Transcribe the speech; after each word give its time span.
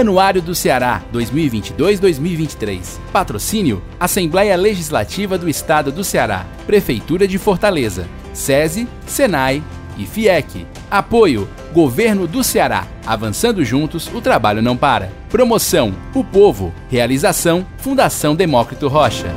Anuário 0.00 0.42
do 0.42 0.54
Ceará 0.54 1.02
2022-2023. 1.12 2.98
Patrocínio: 3.12 3.82
Assembleia 3.98 4.56
Legislativa 4.56 5.36
do 5.38 5.48
Estado 5.48 5.90
do 5.92 6.04
Ceará, 6.04 6.46
Prefeitura 6.66 7.26
de 7.26 7.38
Fortaleza, 7.38 8.06
SESI, 8.32 8.88
Senai 9.06 9.62
e 9.96 10.06
FIEC. 10.06 10.66
Apoio: 10.90 11.48
Governo 11.72 12.26
do 12.26 12.44
Ceará. 12.44 12.86
Avançando 13.06 13.64
juntos, 13.64 14.08
o 14.12 14.20
trabalho 14.20 14.62
não 14.62 14.76
para. 14.76 15.10
Promoção: 15.28 15.94
O 16.14 16.22
Povo. 16.22 16.72
Realização: 16.88 17.66
Fundação 17.78 18.34
Demócrito 18.34 18.88
Rocha. 18.88 19.34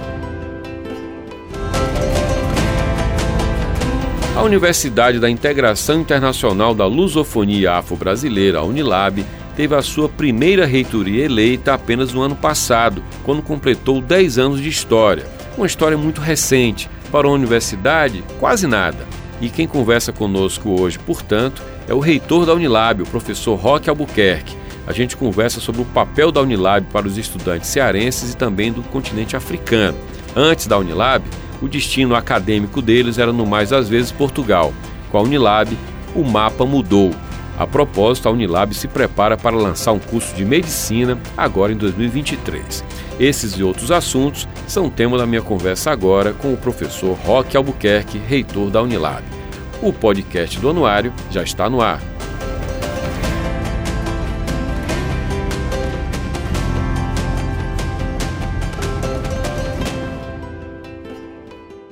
A 4.38 4.44
Universidade 4.44 5.20
da 5.20 5.28
Integração 5.28 6.02
Internacional 6.02 6.76
da 6.76 6.86
Lusofonia 6.86 7.74
Afro-Brasileira, 7.74 8.60
a 8.60 8.64
Unilab, 8.64 9.26
teve 9.58 9.74
a 9.74 9.82
sua 9.82 10.08
primeira 10.08 10.68
reitoria 10.68 11.26
eleita 11.26 11.74
apenas 11.74 12.14
no 12.14 12.22
ano 12.22 12.36
passado, 12.36 13.04
quando 13.24 13.42
completou 13.42 14.00
10 14.00 14.38
anos 14.38 14.62
de 14.62 14.70
história. 14.70 15.26
Uma 15.58 15.66
história 15.66 15.98
muito 15.98 16.22
recente. 16.22 16.88
Para 17.12 17.28
a 17.28 17.32
universidade, 17.32 18.24
quase 18.40 18.68
nada. 18.68 19.04
E 19.42 19.50
quem 19.50 19.68
conversa 19.68 20.14
conosco 20.14 20.80
hoje, 20.80 21.00
portanto, 21.00 21.64
é 21.88 21.94
o 21.94 22.00
reitor 22.00 22.46
da 22.46 22.54
Unilab, 22.54 23.02
o 23.02 23.08
professor 23.08 23.56
Roque 23.56 23.90
Albuquerque. 23.90 24.56
A 24.86 24.94
gente 24.94 25.18
conversa 25.18 25.60
sobre 25.60 25.82
o 25.82 25.86
papel 25.86 26.32
da 26.32 26.42
Unilab 26.42 26.86
para 26.94 27.08
os 27.08 27.18
estudantes 27.18 27.68
cearenses 27.70 28.34
e 28.34 28.38
também 28.38 28.72
do 28.72 28.84
continente 28.84 29.36
africano. 29.36 29.98
Antes 30.36 30.68
da 30.68 30.78
Unilab, 30.78 31.26
o 31.64 31.68
destino 31.68 32.16
acadêmico 32.16 32.80
deles 32.80 33.18
era 33.18 33.34
no 33.34 33.46
mais 33.46 33.74
às 33.74 33.90
vezes 33.90 34.12
Portugal. 34.12 34.72
Com 35.10 35.18
a 35.18 35.22
Unilab, 35.24 35.76
o 36.14 36.24
mapa 36.24 36.64
mudou. 36.64 37.12
A 37.58 37.66
propósito, 37.66 38.30
a 38.30 38.32
Unilab 38.32 38.72
se 38.76 38.88
prepara 38.88 39.36
para 39.36 39.56
lançar 39.56 39.92
um 39.92 39.98
curso 39.98 40.36
de 40.36 40.46
medicina 40.46 41.18
agora 41.36 41.74
em 41.74 41.76
2023. 41.76 42.86
Esses 43.20 43.54
e 43.54 43.64
outros 43.64 43.92
assuntos 43.92 44.48
são 44.68 44.92
tema 44.92 45.18
da 45.18 45.26
minha 45.26 45.42
conversa 45.42 45.90
agora 45.90 46.34
com 46.34 46.54
o 46.54 46.58
professor 46.58 47.18
Roque 47.26 47.58
Albuquerque, 47.58 48.20
reitor 48.20 48.70
da 48.70 48.84
Unilab. 48.84 49.24
O 49.82 49.92
podcast 49.92 50.60
do 50.60 50.70
Anuário 50.70 51.12
já 51.32 51.42
está 51.42 51.68
no 51.68 51.82
ar. 51.82 52.00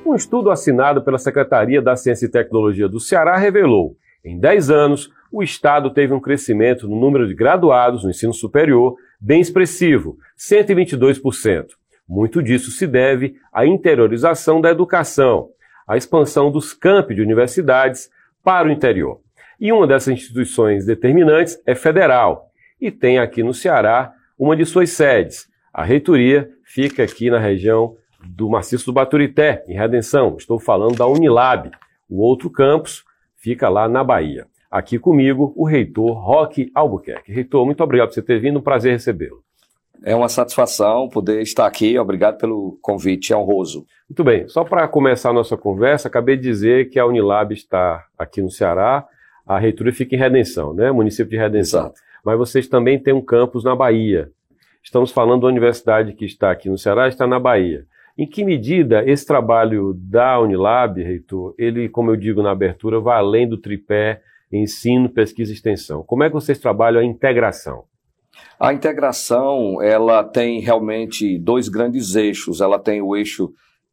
Um 0.04 0.14
estudo 0.14 0.52
assinado 0.52 1.02
pela 1.02 1.18
Secretaria 1.18 1.82
da 1.82 1.96
Ciência 1.96 2.26
e 2.26 2.30
Tecnologia 2.30 2.88
do 2.88 3.00
Ceará 3.00 3.36
revelou, 3.36 3.96
em 4.24 4.38
10 4.38 4.70
anos, 4.70 5.10
o 5.36 5.42
Estado 5.42 5.90
teve 5.90 6.14
um 6.14 6.20
crescimento 6.20 6.88
no 6.88 6.98
número 6.98 7.28
de 7.28 7.34
graduados 7.34 8.04
no 8.04 8.08
ensino 8.08 8.32
superior 8.32 8.96
bem 9.20 9.38
expressivo, 9.38 10.16
122%. 10.38 11.66
Muito 12.08 12.42
disso 12.42 12.70
se 12.70 12.86
deve 12.86 13.36
à 13.52 13.66
interiorização 13.66 14.62
da 14.62 14.70
educação, 14.70 15.50
à 15.86 15.94
expansão 15.94 16.50
dos 16.50 16.72
campi 16.72 17.14
de 17.14 17.20
universidades 17.20 18.08
para 18.42 18.66
o 18.66 18.70
interior. 18.70 19.20
E 19.60 19.70
uma 19.70 19.86
dessas 19.86 20.14
instituições 20.14 20.86
determinantes 20.86 21.60
é 21.66 21.74
federal 21.74 22.50
e 22.80 22.90
tem 22.90 23.18
aqui 23.18 23.42
no 23.42 23.52
Ceará 23.52 24.14
uma 24.38 24.56
de 24.56 24.64
suas 24.64 24.88
sedes. 24.88 25.50
A 25.70 25.84
reitoria 25.84 26.48
fica 26.64 27.02
aqui 27.02 27.28
na 27.28 27.38
região 27.38 27.94
do 28.24 28.48
Maciço 28.48 28.86
do 28.86 28.92
Baturité, 28.94 29.62
em 29.68 29.74
Redenção. 29.74 30.36
Estou 30.38 30.58
falando 30.58 30.96
da 30.96 31.06
Unilab. 31.06 31.70
O 32.08 32.22
outro 32.22 32.48
campus 32.48 33.04
fica 33.36 33.68
lá 33.68 33.86
na 33.86 34.02
Bahia. 34.02 34.46
Aqui 34.70 34.98
comigo, 34.98 35.52
o 35.56 35.64
reitor 35.64 36.12
Roque 36.12 36.70
Albuquerque. 36.74 37.32
Reitor, 37.32 37.64
muito 37.64 37.82
obrigado 37.82 38.08
por 38.08 38.14
você 38.14 38.22
ter 38.22 38.40
vindo, 38.40 38.58
um 38.58 38.62
prazer 38.62 38.92
recebê-lo. 38.92 39.42
É 40.04 40.14
uma 40.14 40.28
satisfação 40.28 41.08
poder 41.08 41.40
estar 41.40 41.66
aqui, 41.66 41.98
obrigado 41.98 42.38
pelo 42.38 42.78
convite, 42.82 43.32
é 43.32 43.36
honroso. 43.36 43.86
Muito 44.08 44.22
bem, 44.22 44.46
só 44.48 44.62
para 44.62 44.86
começar 44.86 45.30
a 45.30 45.32
nossa 45.32 45.56
conversa, 45.56 46.08
acabei 46.08 46.36
de 46.36 46.42
dizer 46.42 46.90
que 46.90 46.98
a 46.98 47.06
Unilab 47.06 47.52
está 47.52 48.04
aqui 48.18 48.42
no 48.42 48.50
Ceará, 48.50 49.06
a 49.46 49.58
reitura 49.58 49.92
fica 49.92 50.14
em 50.14 50.18
Redenção, 50.18 50.74
né? 50.74 50.90
Município 50.90 51.30
de 51.30 51.36
Redenção. 51.36 51.80
Exato. 51.80 52.00
Mas 52.24 52.36
vocês 52.36 52.66
também 52.66 52.98
têm 52.98 53.14
um 53.14 53.24
campus 53.24 53.62
na 53.62 53.74
Bahia. 53.74 54.30
Estamos 54.82 55.12
falando 55.12 55.42
da 55.42 55.46
universidade 55.46 56.12
que 56.12 56.24
está 56.24 56.50
aqui 56.50 56.68
no 56.68 56.76
Ceará, 56.76 57.08
está 57.08 57.26
na 57.26 57.38
Bahia. 57.38 57.86
Em 58.18 58.26
que 58.26 58.44
medida 58.44 59.04
esse 59.08 59.24
trabalho 59.24 59.94
da 59.94 60.40
Unilab, 60.40 61.02
reitor, 61.02 61.54
ele, 61.56 61.88
como 61.88 62.10
eu 62.10 62.16
digo 62.16 62.42
na 62.42 62.50
abertura, 62.50 62.98
vai 62.98 63.18
além 63.18 63.48
do 63.48 63.56
tripé 63.56 64.20
ensino, 64.52 65.08
pesquisa 65.08 65.52
e 65.52 65.54
extensão? 65.54 66.02
Como 66.02 66.22
é 66.22 66.28
que 66.28 66.34
vocês 66.34 66.58
trabalham 66.58 67.00
a 67.00 67.04
integração? 67.04 67.84
A 68.58 68.72
integração, 68.72 69.82
ela 69.82 70.24
tem 70.24 70.60
realmente 70.60 71.38
dois 71.38 71.68
grandes 71.68 72.14
eixos. 72.14 72.60
Ela 72.60 72.78
tem 72.78 73.02
o 73.02 73.16
eixo 73.16 73.52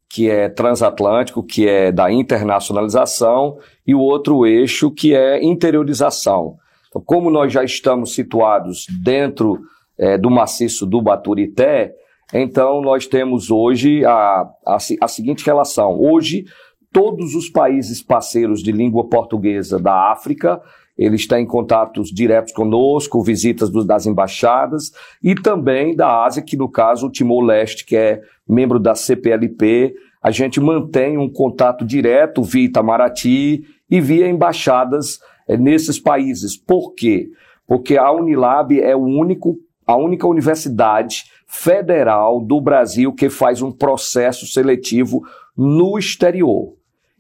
que 0.09 0.29
é 0.29 0.47
transatlântico, 0.47 1.43
que 1.43 1.67
é 1.67 1.91
da 1.91 2.11
internacionalização, 2.11 3.57
e 3.85 3.95
o 3.95 3.99
outro 3.99 4.45
eixo 4.45 4.91
que 4.91 5.15
é 5.15 5.43
interiorização. 5.43 6.57
Então, 6.87 7.01
como 7.01 7.31
nós 7.31 7.51
já 7.51 7.63
estamos 7.63 8.13
situados 8.13 8.85
dentro 9.03 9.59
é, 9.97 10.17
do 10.17 10.29
maciço 10.29 10.85
do 10.85 11.01
Baturité, 11.01 11.93
então 12.31 12.81
nós 12.81 13.07
temos 13.07 13.49
hoje 13.49 14.05
a, 14.05 14.47
a, 14.65 14.77
a 15.01 15.07
seguinte 15.07 15.45
relação. 15.45 15.99
Hoje, 15.99 16.45
todos 16.93 17.33
os 17.33 17.49
países 17.49 18.01
parceiros 18.01 18.61
de 18.61 18.71
língua 18.71 19.09
portuguesa 19.09 19.79
da 19.79 20.11
África, 20.11 20.61
eles 20.95 21.27
têm 21.27 21.45
contatos 21.45 22.09
diretos 22.09 22.53
conosco, 22.53 23.23
visitas 23.23 23.69
dos, 23.69 23.83
das 23.83 24.05
embaixadas 24.05 24.91
e 25.21 25.33
também 25.33 25.95
da 25.95 26.23
Ásia, 26.23 26.43
que 26.43 26.55
no 26.55 26.69
caso 26.69 27.07
o 27.07 27.11
Timor-Leste, 27.11 27.83
que 27.83 27.95
é 27.95 28.21
membro 28.47 28.79
da 28.79 28.93
CPLP, 28.93 29.95
a 30.21 30.29
gente 30.29 30.61
mantém 30.61 31.17
um 31.17 31.29
contato 31.29 31.83
direto 31.83 32.43
via 32.43 32.65
Itamaraty 32.65 33.65
e 33.89 33.99
via 33.99 34.29
embaixadas 34.29 35.19
é, 35.47 35.57
nesses 35.57 35.99
países. 35.99 36.55
Por 36.55 36.93
quê? 36.93 37.29
Porque 37.67 37.97
a 37.97 38.11
Unilab 38.11 38.79
é 38.79 38.95
o 38.95 39.01
único, 39.01 39.57
a 39.85 39.97
única 39.97 40.27
universidade 40.27 41.25
federal 41.47 42.39
do 42.39 42.61
Brasil 42.61 43.11
que 43.13 43.29
faz 43.29 43.61
um 43.61 43.71
processo 43.71 44.45
seletivo 44.45 45.23
no 45.57 45.97
exterior. 45.97 46.73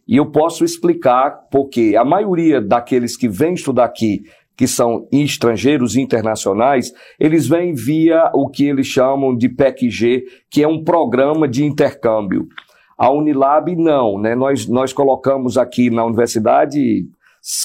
E 0.07 0.17
eu 0.17 0.31
posso 0.31 0.65
explicar 0.65 1.47
porque 1.51 1.95
a 1.97 2.03
maioria 2.03 2.61
daqueles 2.61 3.15
que 3.15 3.27
vêm 3.27 3.53
estudar 3.53 3.85
aqui, 3.85 4.23
que 4.55 4.67
são 4.67 5.07
estrangeiros 5.11 5.95
internacionais, 5.95 6.91
eles 7.19 7.47
vêm 7.47 7.73
via 7.73 8.29
o 8.33 8.49
que 8.49 8.65
eles 8.65 8.87
chamam 8.87 9.35
de 9.35 9.49
PECG, 9.49 10.23
que 10.49 10.61
é 10.61 10.67
um 10.67 10.83
programa 10.83 11.47
de 11.47 11.65
intercâmbio. 11.65 12.47
A 12.97 13.11
Unilab 13.11 13.75
não, 13.75 14.19
né? 14.19 14.35
Nós, 14.35 14.67
nós 14.67 14.93
colocamos 14.93 15.57
aqui 15.57 15.89
na 15.89 16.05
universidade 16.05 17.07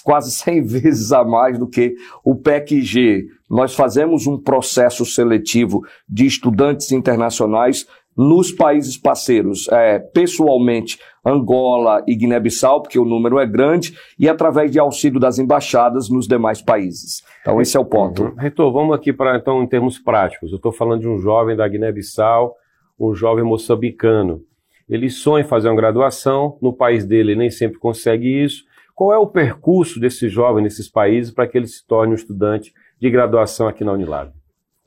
quase 0.03 0.31
100 0.34 0.62
vezes 0.62 1.12
a 1.12 1.25
mais 1.25 1.59
do 1.59 1.69
que 1.69 1.94
o 2.25 2.34
PECG. 2.34 3.27
Nós 3.50 3.75
fazemos 3.75 4.27
um 4.27 4.38
processo 4.38 5.04
seletivo 5.04 5.82
de 6.09 6.27
estudantes 6.27 6.93
internacionais 6.93 7.87
nos 8.16 8.50
países 8.50 8.97
parceiros, 8.97 9.69
é, 9.69 10.00
pessoalmente, 10.00 10.98
Angola 11.28 12.03
e 12.06 12.15
Guiné-Bissau, 12.15 12.83
porque 12.83 12.99
o 12.99 13.05
número 13.05 13.39
é 13.39 13.47
grande, 13.47 13.97
e 14.19 14.28
através 14.28 14.71
de 14.71 14.78
auxílio 14.78 15.21
das 15.21 15.39
embaixadas 15.39 16.09
nos 16.09 16.27
demais 16.27 16.62
países. 16.62 17.22
Então, 17.41 17.61
esse 17.61 17.77
é 17.77 17.81
o 17.81 17.84
ponto. 17.84 18.25
Uhum. 18.25 18.34
Reitor, 18.37 18.72
vamos 18.72 18.94
aqui 18.94 19.12
para, 19.12 19.37
então, 19.37 19.62
em 19.62 19.66
termos 19.66 19.99
práticos. 19.99 20.50
Eu 20.50 20.56
estou 20.56 20.72
falando 20.72 21.00
de 21.00 21.09
um 21.09 21.19
jovem 21.19 21.56
da 21.56 21.66
Guiné-Bissau, 21.69 22.55
um 22.99 23.15
jovem 23.15 23.44
moçambicano. 23.44 24.43
Ele 24.89 25.11
sonha 25.11 25.44
em 25.44 25.49
fazer 25.49 25.69
uma 25.69 25.77
graduação, 25.77 26.56
no 26.62 26.72
país 26.72 27.05
dele 27.05 27.37
nem 27.37 27.50
sempre 27.50 27.78
consegue 27.78 28.43
isso. 28.43 28.65
Qual 28.95 29.12
é 29.12 29.19
o 29.19 29.27
percurso 29.27 30.00
desse 30.00 30.28
jovem 30.28 30.65
nesses 30.65 30.91
países 30.91 31.33
para 31.33 31.47
que 31.47 31.56
ele 31.56 31.66
se 31.66 31.87
torne 31.87 32.12
um 32.12 32.16
estudante 32.16 32.72
de 33.00 33.10
graduação 33.10 33.69
aqui 33.69 33.84
na 33.84 33.93
Unilab? 33.93 34.33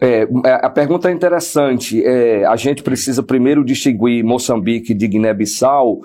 É, 0.01 0.27
a 0.43 0.69
pergunta 0.69 1.09
é 1.09 1.13
interessante. 1.13 2.03
É, 2.03 2.43
a 2.43 2.55
gente 2.55 2.81
precisa 2.81 3.21
primeiro 3.21 3.63
distinguir 3.63 4.23
Moçambique 4.23 4.95
de 4.95 5.07
Guiné-Bissau, 5.07 6.01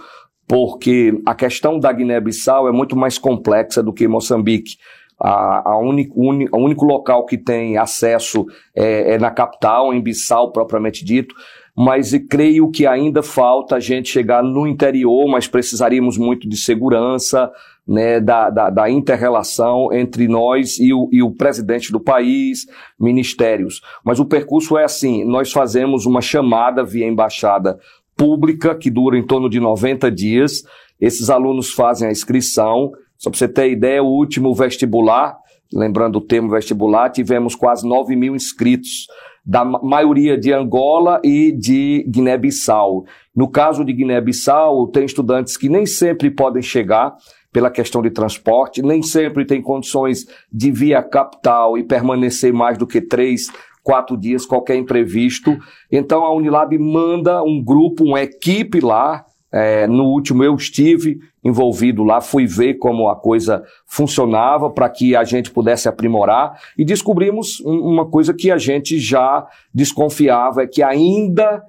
porque 0.47 1.21
a 1.27 1.35
questão 1.35 1.79
da 1.79 1.93
Guiné-Bissau 1.93 2.69
é 2.69 2.73
muito 2.73 2.97
mais 2.97 3.19
complexa 3.19 3.83
do 3.83 3.93
que 3.93 4.07
Moçambique. 4.07 4.77
A, 5.19 5.71
a, 5.71 5.79
único, 5.79 6.21
uni, 6.21 6.47
a 6.53 6.59
único 6.59 6.85
local 6.85 7.25
que 7.25 7.39
tem 7.39 7.79
acesso 7.79 8.45
é, 8.75 9.15
é 9.15 9.19
na 9.19 9.31
capital, 9.31 9.93
em 9.93 10.01
Bissau 10.01 10.53
propriamente 10.53 11.05
dito, 11.05 11.35
mas 11.77 12.13
creio 12.29 12.71
que 12.71 12.87
ainda 12.87 13.23
falta 13.23 13.77
a 13.77 13.81
gente 13.81 14.09
chegar 14.09 14.43
no 14.43 14.67
interior, 14.67 15.27
mas 15.29 15.47
precisaríamos 15.49 16.17
muito 16.17 16.49
de 16.49 16.57
segurança, 16.57 17.51
né, 17.87 18.19
da, 18.19 18.51
da, 18.51 18.71
da 18.71 18.91
inter-relação 18.91 19.93
entre 19.93 20.27
nós 20.27 20.79
e 20.79 20.93
o, 20.93 21.09
e 21.13 21.23
o 21.23 21.31
presidente 21.31 21.93
do 21.93 22.01
país, 22.01 22.67
ministérios. 22.99 23.81
Mas 24.05 24.19
o 24.19 24.25
percurso 24.25 24.77
é 24.77 24.85
assim: 24.85 25.25
nós 25.25 25.53
fazemos 25.53 26.05
uma 26.05 26.21
chamada 26.21 26.83
via 26.83 27.07
embaixada 27.07 27.79
pública 28.17 28.75
que 28.75 28.91
dura 28.91 29.19
em 29.19 29.27
torno 29.27 29.49
de 29.49 29.61
90 29.61 30.11
dias. 30.11 30.63
Esses 31.01 31.31
alunos 31.31 31.73
fazem 31.73 32.09
a 32.09 32.13
inscrição. 32.13 32.91
Só 33.19 33.31
para 33.31 33.39
você 33.39 33.49
ter 33.49 33.71
ideia, 33.71 34.03
o 34.03 34.09
último 34.09 34.55
vestibular 34.55 35.37
lembrando 35.73 36.17
o 36.17 36.21
termo 36.21 36.51
vestibular, 36.51 37.11
tivemos 37.11 37.55
quase 37.55 37.87
9 37.87 38.15
mil 38.15 38.35
inscritos, 38.35 39.07
da 39.45 39.65
maioria 39.65 40.37
de 40.37 40.53
Angola 40.53 41.21
e 41.23 41.53
de 41.53 42.05
Guiné-Bissau. 42.09 43.05
No 43.35 43.49
caso 43.49 43.85
de 43.85 43.93
Guiné-Bissau, 43.93 44.89
tem 44.89 45.05
estudantes 45.05 45.57
que 45.57 45.69
nem 45.69 45.87
sempre 45.87 46.33
podem 46.33 46.61
chegar 46.61 47.15
pela 47.53 47.71
questão 47.71 48.03
de 48.03 48.11
transporte, 48.11 48.83
nem 48.83 49.03
sempre 49.03 49.45
tem 49.45 49.63
condições 49.63 50.27
de 50.53 50.73
via 50.73 51.01
capital 51.01 51.79
e 51.79 51.85
permanecer 51.85 52.53
mais 52.53 52.77
do 52.77 52.87
que 52.89 53.01
três, 53.01 53.47
quatro 53.87 54.17
dias, 54.17 54.45
qualquer 54.45 54.75
imprevisto. 54.75 55.57
Então 55.93 56.25
a 56.25 56.35
Unilab 56.35 56.77
manda 56.77 57.41
um 57.45 57.63
grupo, 57.63 58.03
uma 58.03 58.21
equipe 58.21 58.81
lá. 58.81 59.25
É, 59.53 59.87
no 59.87 60.07
último 60.07 60.43
eu 60.43 60.57
estive 60.57 61.21
envolvido 61.43 62.03
lá, 62.03 62.21
fui 62.21 62.47
ver 62.47 62.75
como 62.75 63.09
a 63.09 63.15
coisa 63.15 63.63
funcionava 63.87 64.69
para 64.69 64.89
que 64.89 65.15
a 65.15 65.23
gente 65.23 65.53
pudesse 65.53 65.89
aprimorar 65.89 66.59
e 66.77 66.85
descobrimos 66.85 67.61
uma 67.61 68.05
coisa 68.11 68.35
que 68.35 68.51
a 68.51 68.59
gente 68.59 68.99
já 68.99 69.47
desconfiava, 69.73 70.65
é 70.65 70.67
que 70.67 70.83
ainda 70.83 71.63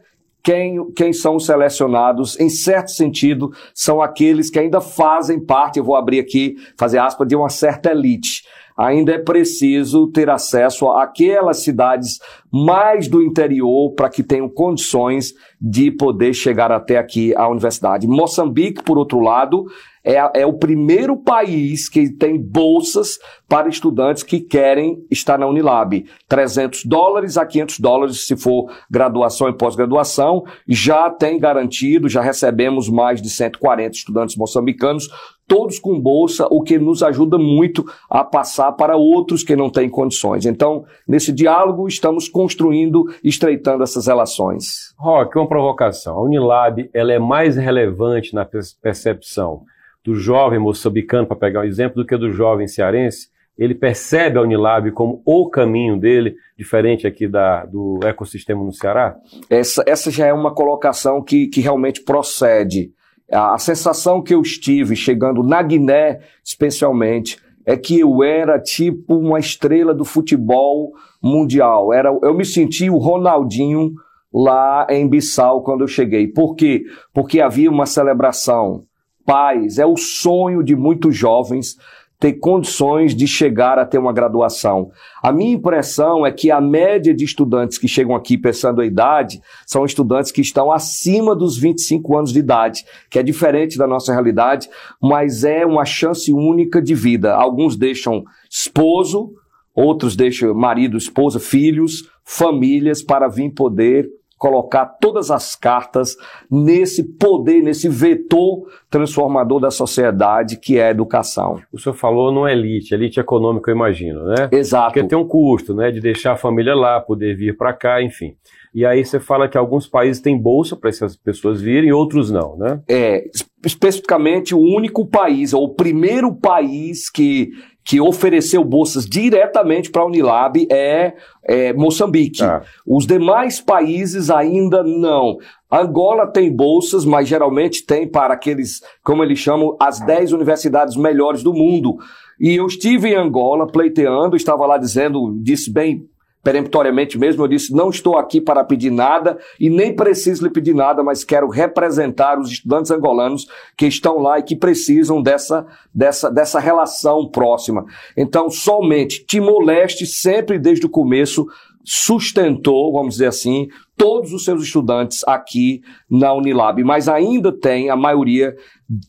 quem, 0.44 0.92
quem 0.94 1.14
são 1.14 1.36
os 1.36 1.46
selecionados, 1.46 2.38
em 2.40 2.50
certo 2.50 2.90
sentido, 2.90 3.52
são 3.76 4.02
aqueles 4.02 4.50
que 4.50 4.58
ainda 4.58 4.82
fazem 4.82 5.40
parte, 5.40 5.78
eu 5.78 5.86
vou 5.86 5.96
abrir 5.96 6.20
aqui, 6.20 6.56
fazer 6.78 6.98
aspas, 6.98 7.28
de 7.28 7.36
uma 7.36 7.50
certa 7.50 7.92
elite 7.92 8.42
ainda 8.78 9.14
é 9.14 9.18
preciso 9.18 10.08
ter 10.12 10.30
acesso 10.30 10.88
àquelas 10.92 11.64
cidades 11.64 12.20
mais 12.52 13.08
do 13.08 13.22
interior 13.22 13.94
para 13.94 14.10
que 14.10 14.24
tenham 14.24 14.48
condições 14.48 15.34
de 15.60 15.92
poder 15.92 16.34
chegar 16.34 16.72
até 16.72 16.98
aqui 16.98 17.36
à 17.36 17.48
universidade. 17.50 18.08
Moçambique, 18.08 18.84
por 18.84 18.98
outro 18.98 19.20
lado, 19.20 19.66
é, 20.04 20.42
é, 20.42 20.46
o 20.46 20.54
primeiro 20.54 21.18
país 21.18 21.90
que 21.90 22.10
tem 22.10 22.42
bolsas 22.42 23.18
para 23.50 23.68
estudantes 23.68 24.24
que 24.24 24.40
querem 24.40 25.04
estar 25.12 25.38
na 25.38 25.48
Unilab. 25.48 26.06
300 26.30 26.86
dólares 26.86 27.38
a 27.38 27.46
500 27.46 27.80
dólares 27.80 28.26
se 28.26 28.38
for 28.38 28.72
graduação 28.90 29.50
e 29.50 29.58
pós-graduação. 29.58 30.46
Já 30.66 31.10
tem 31.10 31.38
garantido, 31.38 32.08
já 32.08 32.22
recebemos 32.22 32.90
mais 32.90 33.22
de 33.22 33.30
140 33.30 33.98
estudantes 33.98 34.38
moçambicanos, 34.38 35.10
todos 35.48 35.80
com 35.80 36.00
bolsa, 36.00 36.46
o 36.52 36.62
que 36.62 36.78
nos 36.78 37.02
ajuda 37.02 37.38
muito 37.38 37.86
a 38.10 38.24
passar 38.24 38.74
para 38.74 38.98
outros 38.98 39.44
que 39.44 39.56
não 39.56 39.70
têm 39.70 39.90
condições. 39.90 40.46
Então, 40.46 40.86
nesse 41.08 41.32
diálogo, 41.32 41.88
estamos 41.88 42.28
construindo, 42.28 43.06
estreitando 43.24 43.84
essas 43.84 44.08
relações. 44.08 44.94
Rock, 44.98 45.38
uma 45.38 45.48
provocação. 45.48 46.18
A 46.18 46.22
Unilab 46.22 46.90
ela 46.94 47.14
é 47.14 47.20
mais 47.20 47.56
relevante 47.56 48.36
na 48.36 48.46
percepção 48.82 49.62
do 50.04 50.16
jovem 50.16 50.60
moçambicano, 50.60 51.28
para 51.28 51.36
pegar 51.36 51.62
um 51.62 51.66
exemplo, 51.66 52.02
do 52.02 52.08
que 52.08 52.16
do 52.16 52.32
jovem 52.32 52.68
cearense, 52.68 53.30
ele 53.58 53.74
percebe 53.74 54.38
a 54.38 54.42
Unilab 54.42 54.92
como 54.92 55.22
o 55.26 55.50
caminho 55.50 55.98
dele, 55.98 56.36
diferente 56.58 57.08
aqui 57.08 57.28
da, 57.28 57.66
do 57.66 58.00
ecossistema 58.04 58.64
no 58.64 58.72
Ceará? 58.72 59.18
Essa, 59.50 59.84
essa 59.88 60.12
já 60.12 60.28
é 60.28 60.34
uma 60.34 60.54
colocação 60.54 61.22
que, 61.22 61.48
que 61.48 61.60
realmente 61.60 62.04
procede. 62.04 62.92
A, 63.32 63.58
sensação 63.58 64.22
que 64.22 64.34
eu 64.34 64.42
estive 64.42 64.96
chegando 64.96 65.44
na 65.44 65.62
Guiné, 65.62 66.20
especialmente, 66.44 67.38
é 67.66 67.76
que 67.76 68.00
eu 68.00 68.24
era 68.24 68.60
tipo 68.60 69.16
uma 69.16 69.40
estrela 69.40 69.94
do 69.94 70.06
futebol 70.06 70.94
mundial. 71.22 71.92
Era, 71.92 72.10
eu 72.24 72.34
me 72.34 72.46
senti 72.46 72.90
o 72.90 72.98
Ronaldinho 72.98 73.94
lá 74.34 74.88
em 74.90 75.08
Bissau 75.08 75.62
quando 75.64 75.82
eu 75.82 75.88
cheguei. 75.88 76.28
Por 76.28 76.56
quê? 76.56 76.84
Porque 77.14 77.42
havia 77.42 77.70
uma 77.70 77.86
celebração 77.86 78.84
pais, 79.26 79.78
é 79.78 79.86
o 79.86 79.98
sonho 79.98 80.64
de 80.64 80.74
muitos 80.74 81.14
jovens 81.14 81.76
ter 82.20 82.34
condições 82.34 83.16
de 83.16 83.28
chegar 83.28 83.78
a 83.78 83.86
ter 83.86 84.00
uma 84.00 84.12
graduação. 84.12 84.90
A 85.22 85.32
minha 85.32 85.54
impressão 85.54 86.26
é 86.26 86.32
que 86.32 86.50
a 86.50 86.60
média 86.60 87.14
de 87.14 87.24
estudantes 87.24 87.78
que 87.78 87.88
chegam 87.88 88.16
aqui 88.16 88.38
pensando 88.38 88.82
a 88.82 88.86
idade 88.86 89.40
são 89.66 89.86
estudantes 89.86 90.32
que 90.32 90.42
estão 90.42 90.72
acima 90.72 91.36
dos 91.36 91.58
25 91.58 92.18
anos 92.18 92.34
de 92.34 92.40
idade, 92.40 92.86
que 93.10 93.20
é 93.20 93.24
diferente 93.24 93.78
da 93.78 93.86
nossa 93.86 94.12
realidade, 94.12 94.68
mas 95.02 95.44
é 95.44 95.66
uma 95.66 95.86
chance 95.86 96.34
única 96.34 96.82
de 96.82 96.96
vida. 96.96 97.36
Alguns 97.36 97.76
deixam 97.76 98.24
esposo, 98.50 99.34
outros 99.76 100.16
deixam 100.16 100.56
marido, 100.56 100.98
esposa, 100.98 101.40
filhos, 101.40 102.10
famílias 102.26 103.04
para 103.04 103.28
vir 103.28 103.52
poder 103.52 104.10
colocar 104.38 104.86
todas 104.86 105.32
as 105.32 105.56
cartas 105.56 106.16
nesse 106.50 107.04
poder, 107.04 107.62
nesse 107.62 107.90
vetor 107.90 108.68
transformador 108.90 109.60
da 109.60 109.72
sociedade 109.72 110.58
que 110.58 110.78
é 110.78 110.88
a 110.88 110.92
educação. 110.92 111.60
O 111.72 111.80
senhor 111.80 111.96
falou 111.96 112.32
no 112.32 112.48
elite, 112.48 112.94
elite 112.94 113.20
econômica, 113.20 113.72
eu 113.72 113.76
imagino, 113.76 114.26
né? 114.26 114.50
Exato. 114.52 114.94
Porque 114.94 115.08
tem 115.08 115.18
um 115.18 115.28
custo, 115.28 115.74
né, 115.74 115.92
de 115.92 116.00
deixar 116.00 116.34
a 116.34 116.38
família 116.38 116.76
lá, 116.76 117.00
poder 117.00 117.36
vir 117.36 117.58
para 117.58 117.74
cá, 117.74 118.02
enfim. 118.02 118.36
E 118.74 118.86
aí 118.86 119.04
você 119.04 119.20
fala 119.20 119.48
que 119.48 119.58
alguns 119.58 119.88
países 119.88 120.22
têm 120.22 120.38
bolsa 120.38 120.76
para 120.76 120.90
essas 120.90 121.16
pessoas 121.16 121.60
virem, 121.60 121.92
outros 121.92 122.30
não, 122.30 122.56
né? 122.58 122.80
É, 122.88 123.24
especificamente 123.66 124.54
o 124.54 124.60
único 124.60 125.06
país, 125.06 125.54
ou 125.54 125.64
o 125.64 125.74
primeiro 125.74 126.36
país 126.36 127.10
que 127.10 127.50
que 127.88 128.02
ofereceu 128.02 128.66
bolsas 128.66 129.06
diretamente 129.06 129.90
para 129.90 130.02
a 130.02 130.06
Unilab 130.06 130.68
é, 130.70 131.14
é 131.42 131.72
Moçambique. 131.72 132.44
Ah. 132.44 132.62
Os 132.86 133.08
demais 133.08 133.62
países 133.62 134.30
ainda 134.30 134.84
não. 134.84 135.38
Angola 135.72 136.28
tem 136.28 136.54
bolsas, 136.54 137.06
mas 137.06 137.30
geralmente 137.30 137.86
tem 137.86 138.06
para 138.06 138.34
aqueles, 138.34 138.82
como 139.02 139.24
eles 139.24 139.40
chamam, 139.40 139.78
as 139.80 140.02
10 140.02 140.34
universidades 140.34 140.98
melhores 140.98 141.42
do 141.42 141.54
mundo. 141.54 141.96
E 142.38 142.58
eu 142.58 142.66
estive 142.68 143.12
em 143.12 143.16
Angola 143.16 143.66
pleiteando, 143.66 144.36
estava 144.36 144.66
lá 144.66 144.78
dizendo, 144.78 145.34
disse 145.42 145.72
bem 145.72 146.06
peremptoriamente 146.48 147.18
mesmo, 147.18 147.44
eu 147.44 147.48
disse: 147.50 147.74
não 147.74 147.90
estou 147.90 148.18
aqui 148.18 148.40
para 148.40 148.64
pedir 148.64 148.90
nada 148.90 149.38
e 149.60 149.70
nem 149.70 149.94
preciso 149.94 150.46
lhe 150.46 150.50
pedir 150.50 150.74
nada, 150.74 151.04
mas 151.04 151.26
quero 151.26 151.50
representar 151.50 152.40
os 152.40 152.50
estudantes 152.50 152.90
angolanos 152.90 153.50
que 153.76 153.86
estão 153.86 154.20
lá 154.20 154.40
e 154.40 154.44
que 154.44 154.56
precisam 154.56 155.22
dessa, 155.22 155.68
dessa, 155.94 156.32
dessa 156.32 156.58
relação 156.58 157.28
próxima. 157.30 157.84
Então, 158.16 158.50
somente 158.50 159.26
Timor-Leste, 159.26 160.06
sempre 160.06 160.58
desde 160.58 160.86
o 160.86 160.90
começo, 160.90 161.46
sustentou, 161.84 162.94
vamos 162.94 163.16
dizer 163.16 163.28
assim, 163.28 163.68
todos 163.98 164.32
os 164.32 164.46
seus 164.46 164.64
estudantes 164.64 165.24
aqui 165.28 165.82
na 166.10 166.32
Unilab, 166.32 166.82
mas 166.82 167.10
ainda 167.10 167.52
tem 167.52 167.90
a 167.90 167.96
maioria 167.98 168.56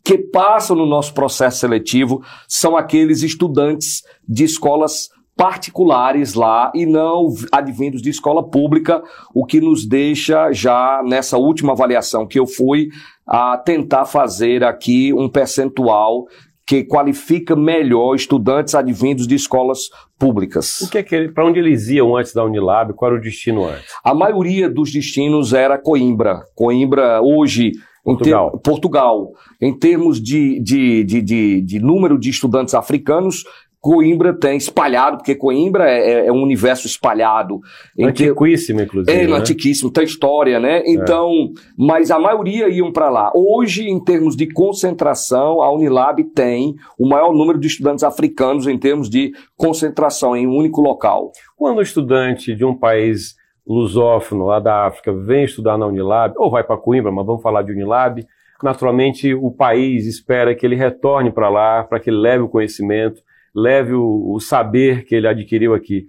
que 0.05 0.19
passam 0.19 0.75
no 0.75 0.87
nosso 0.87 1.14
processo 1.14 1.61
seletivo 1.61 2.20
são 2.49 2.76
aqueles 2.76 3.23
estudantes 3.23 4.02
de 4.29 4.43
escolas 4.43 5.08
particulares 5.38 6.35
lá 6.35 6.73
e 6.75 6.85
não 6.85 7.32
advindos 7.52 8.02
de 8.02 8.11
escola 8.11 8.43
pública, 8.43 9.01
o 9.32 9.46
que 9.46 9.60
nos 9.60 9.86
deixa 9.86 10.53
já 10.53 11.01
nessa 11.06 11.39
última 11.39 11.72
avaliação 11.72 12.27
que 12.27 12.41
eu 12.41 12.46
fui 12.46 12.89
a 13.24 13.56
tentar 13.56 14.05
fazer 14.05 14.65
aqui 14.65 15.12
um 15.12 15.29
percentual 15.29 16.27
que 16.67 16.82
qualifica 16.82 17.55
melhor 17.55 18.17
estudantes 18.17 18.74
advindos 18.74 19.29
de 19.29 19.36
escolas 19.36 19.89
públicas. 20.19 20.81
O 20.81 20.91
que 20.91 20.98
é 20.98 21.03
que 21.05 21.29
para 21.29 21.46
onde 21.46 21.60
eles 21.60 21.89
iam 21.89 22.17
antes 22.17 22.34
da 22.34 22.44
Unilab? 22.44 22.93
Qual 22.94 23.12
era 23.12 23.20
o 23.20 23.22
destino 23.22 23.65
antes? 23.65 23.86
A 24.05 24.12
maioria 24.12 24.69
dos 24.69 24.93
destinos 24.93 25.55
era 25.55 25.79
Coimbra. 25.79 26.43
Coimbra 26.55 27.22
hoje 27.22 27.72
Portugal. 28.05 28.48
Em 28.48 28.51
ter, 28.51 28.58
Portugal. 28.58 29.32
Em 29.60 29.79
termos 29.79 30.20
de, 30.20 30.60
de, 30.60 31.05
de, 31.05 31.22
de, 31.22 31.62
de 31.62 31.79
número 31.79 32.19
de 32.19 32.31
estudantes 32.31 32.74
africanos, 32.74 33.44
Coimbra 33.81 34.35
tem 34.35 34.56
espalhado, 34.56 35.19
porque 35.19 35.37
Coimbra 35.37 35.89
é, 35.89 36.11
é, 36.11 36.27
é 36.27 36.32
um 36.32 36.43
universo 36.43 36.87
espalhado. 36.87 37.61
Antiquíssimo, 37.99 38.81
inclusive. 38.81 39.17
É, 39.17 39.27
né? 39.27 39.37
antiquíssimo, 39.37 39.91
tem 39.91 40.05
história, 40.05 40.58
né? 40.58 40.81
É. 40.81 40.91
Então, 40.91 41.31
é. 41.31 41.61
mas 41.77 42.11
a 42.11 42.19
maioria 42.19 42.69
iam 42.69 42.93
para 42.93 43.08
lá. 43.08 43.31
Hoje, 43.35 43.89
em 43.89 44.03
termos 44.03 44.35
de 44.35 44.49
concentração, 44.53 45.63
a 45.63 45.73
Unilab 45.73 46.23
tem 46.35 46.75
o 46.99 47.08
maior 47.08 47.32
número 47.32 47.58
de 47.58 47.69
estudantes 47.69 48.03
africanos 48.03 48.67
em 48.67 48.77
termos 48.77 49.08
de 49.08 49.32
concentração 49.56 50.37
em 50.37 50.47
um 50.47 50.56
único 50.56 50.81
local. 50.81 51.31
Quando 51.56 51.79
o 51.79 51.82
estudante 51.82 52.56
de 52.56 52.65
um 52.65 52.75
país 52.75 53.37
lusófono 53.65 54.47
lá 54.47 54.58
da 54.58 54.87
África 54.87 55.13
vem 55.13 55.44
estudar 55.44 55.79
na 55.79 55.87
Unilab, 55.87 56.35
ou 56.37 56.51
vai 56.51 56.65
para 56.65 56.77
Coimbra, 56.77 57.13
mas 57.13 57.25
vamos 57.25 57.43
falar 57.43 57.63
de 57.63 57.70
Unilab, 57.70 58.27
naturalmente 58.61 59.32
o 59.35 59.53
país 59.53 60.06
espera 60.06 60.55
que 60.55 60.67
ele 60.67 60.75
retorne 60.75 61.31
para 61.31 61.49
lá, 61.49 61.85
para 61.85 62.01
que 62.01 62.11
ele 62.11 62.17
leve 62.17 62.43
o 62.43 62.49
conhecimento 62.49 63.23
leve 63.55 63.94
o, 63.94 64.32
o 64.32 64.40
saber 64.40 65.05
que 65.05 65.14
ele 65.14 65.28
adquiriu 65.28 65.74
aqui. 65.74 66.06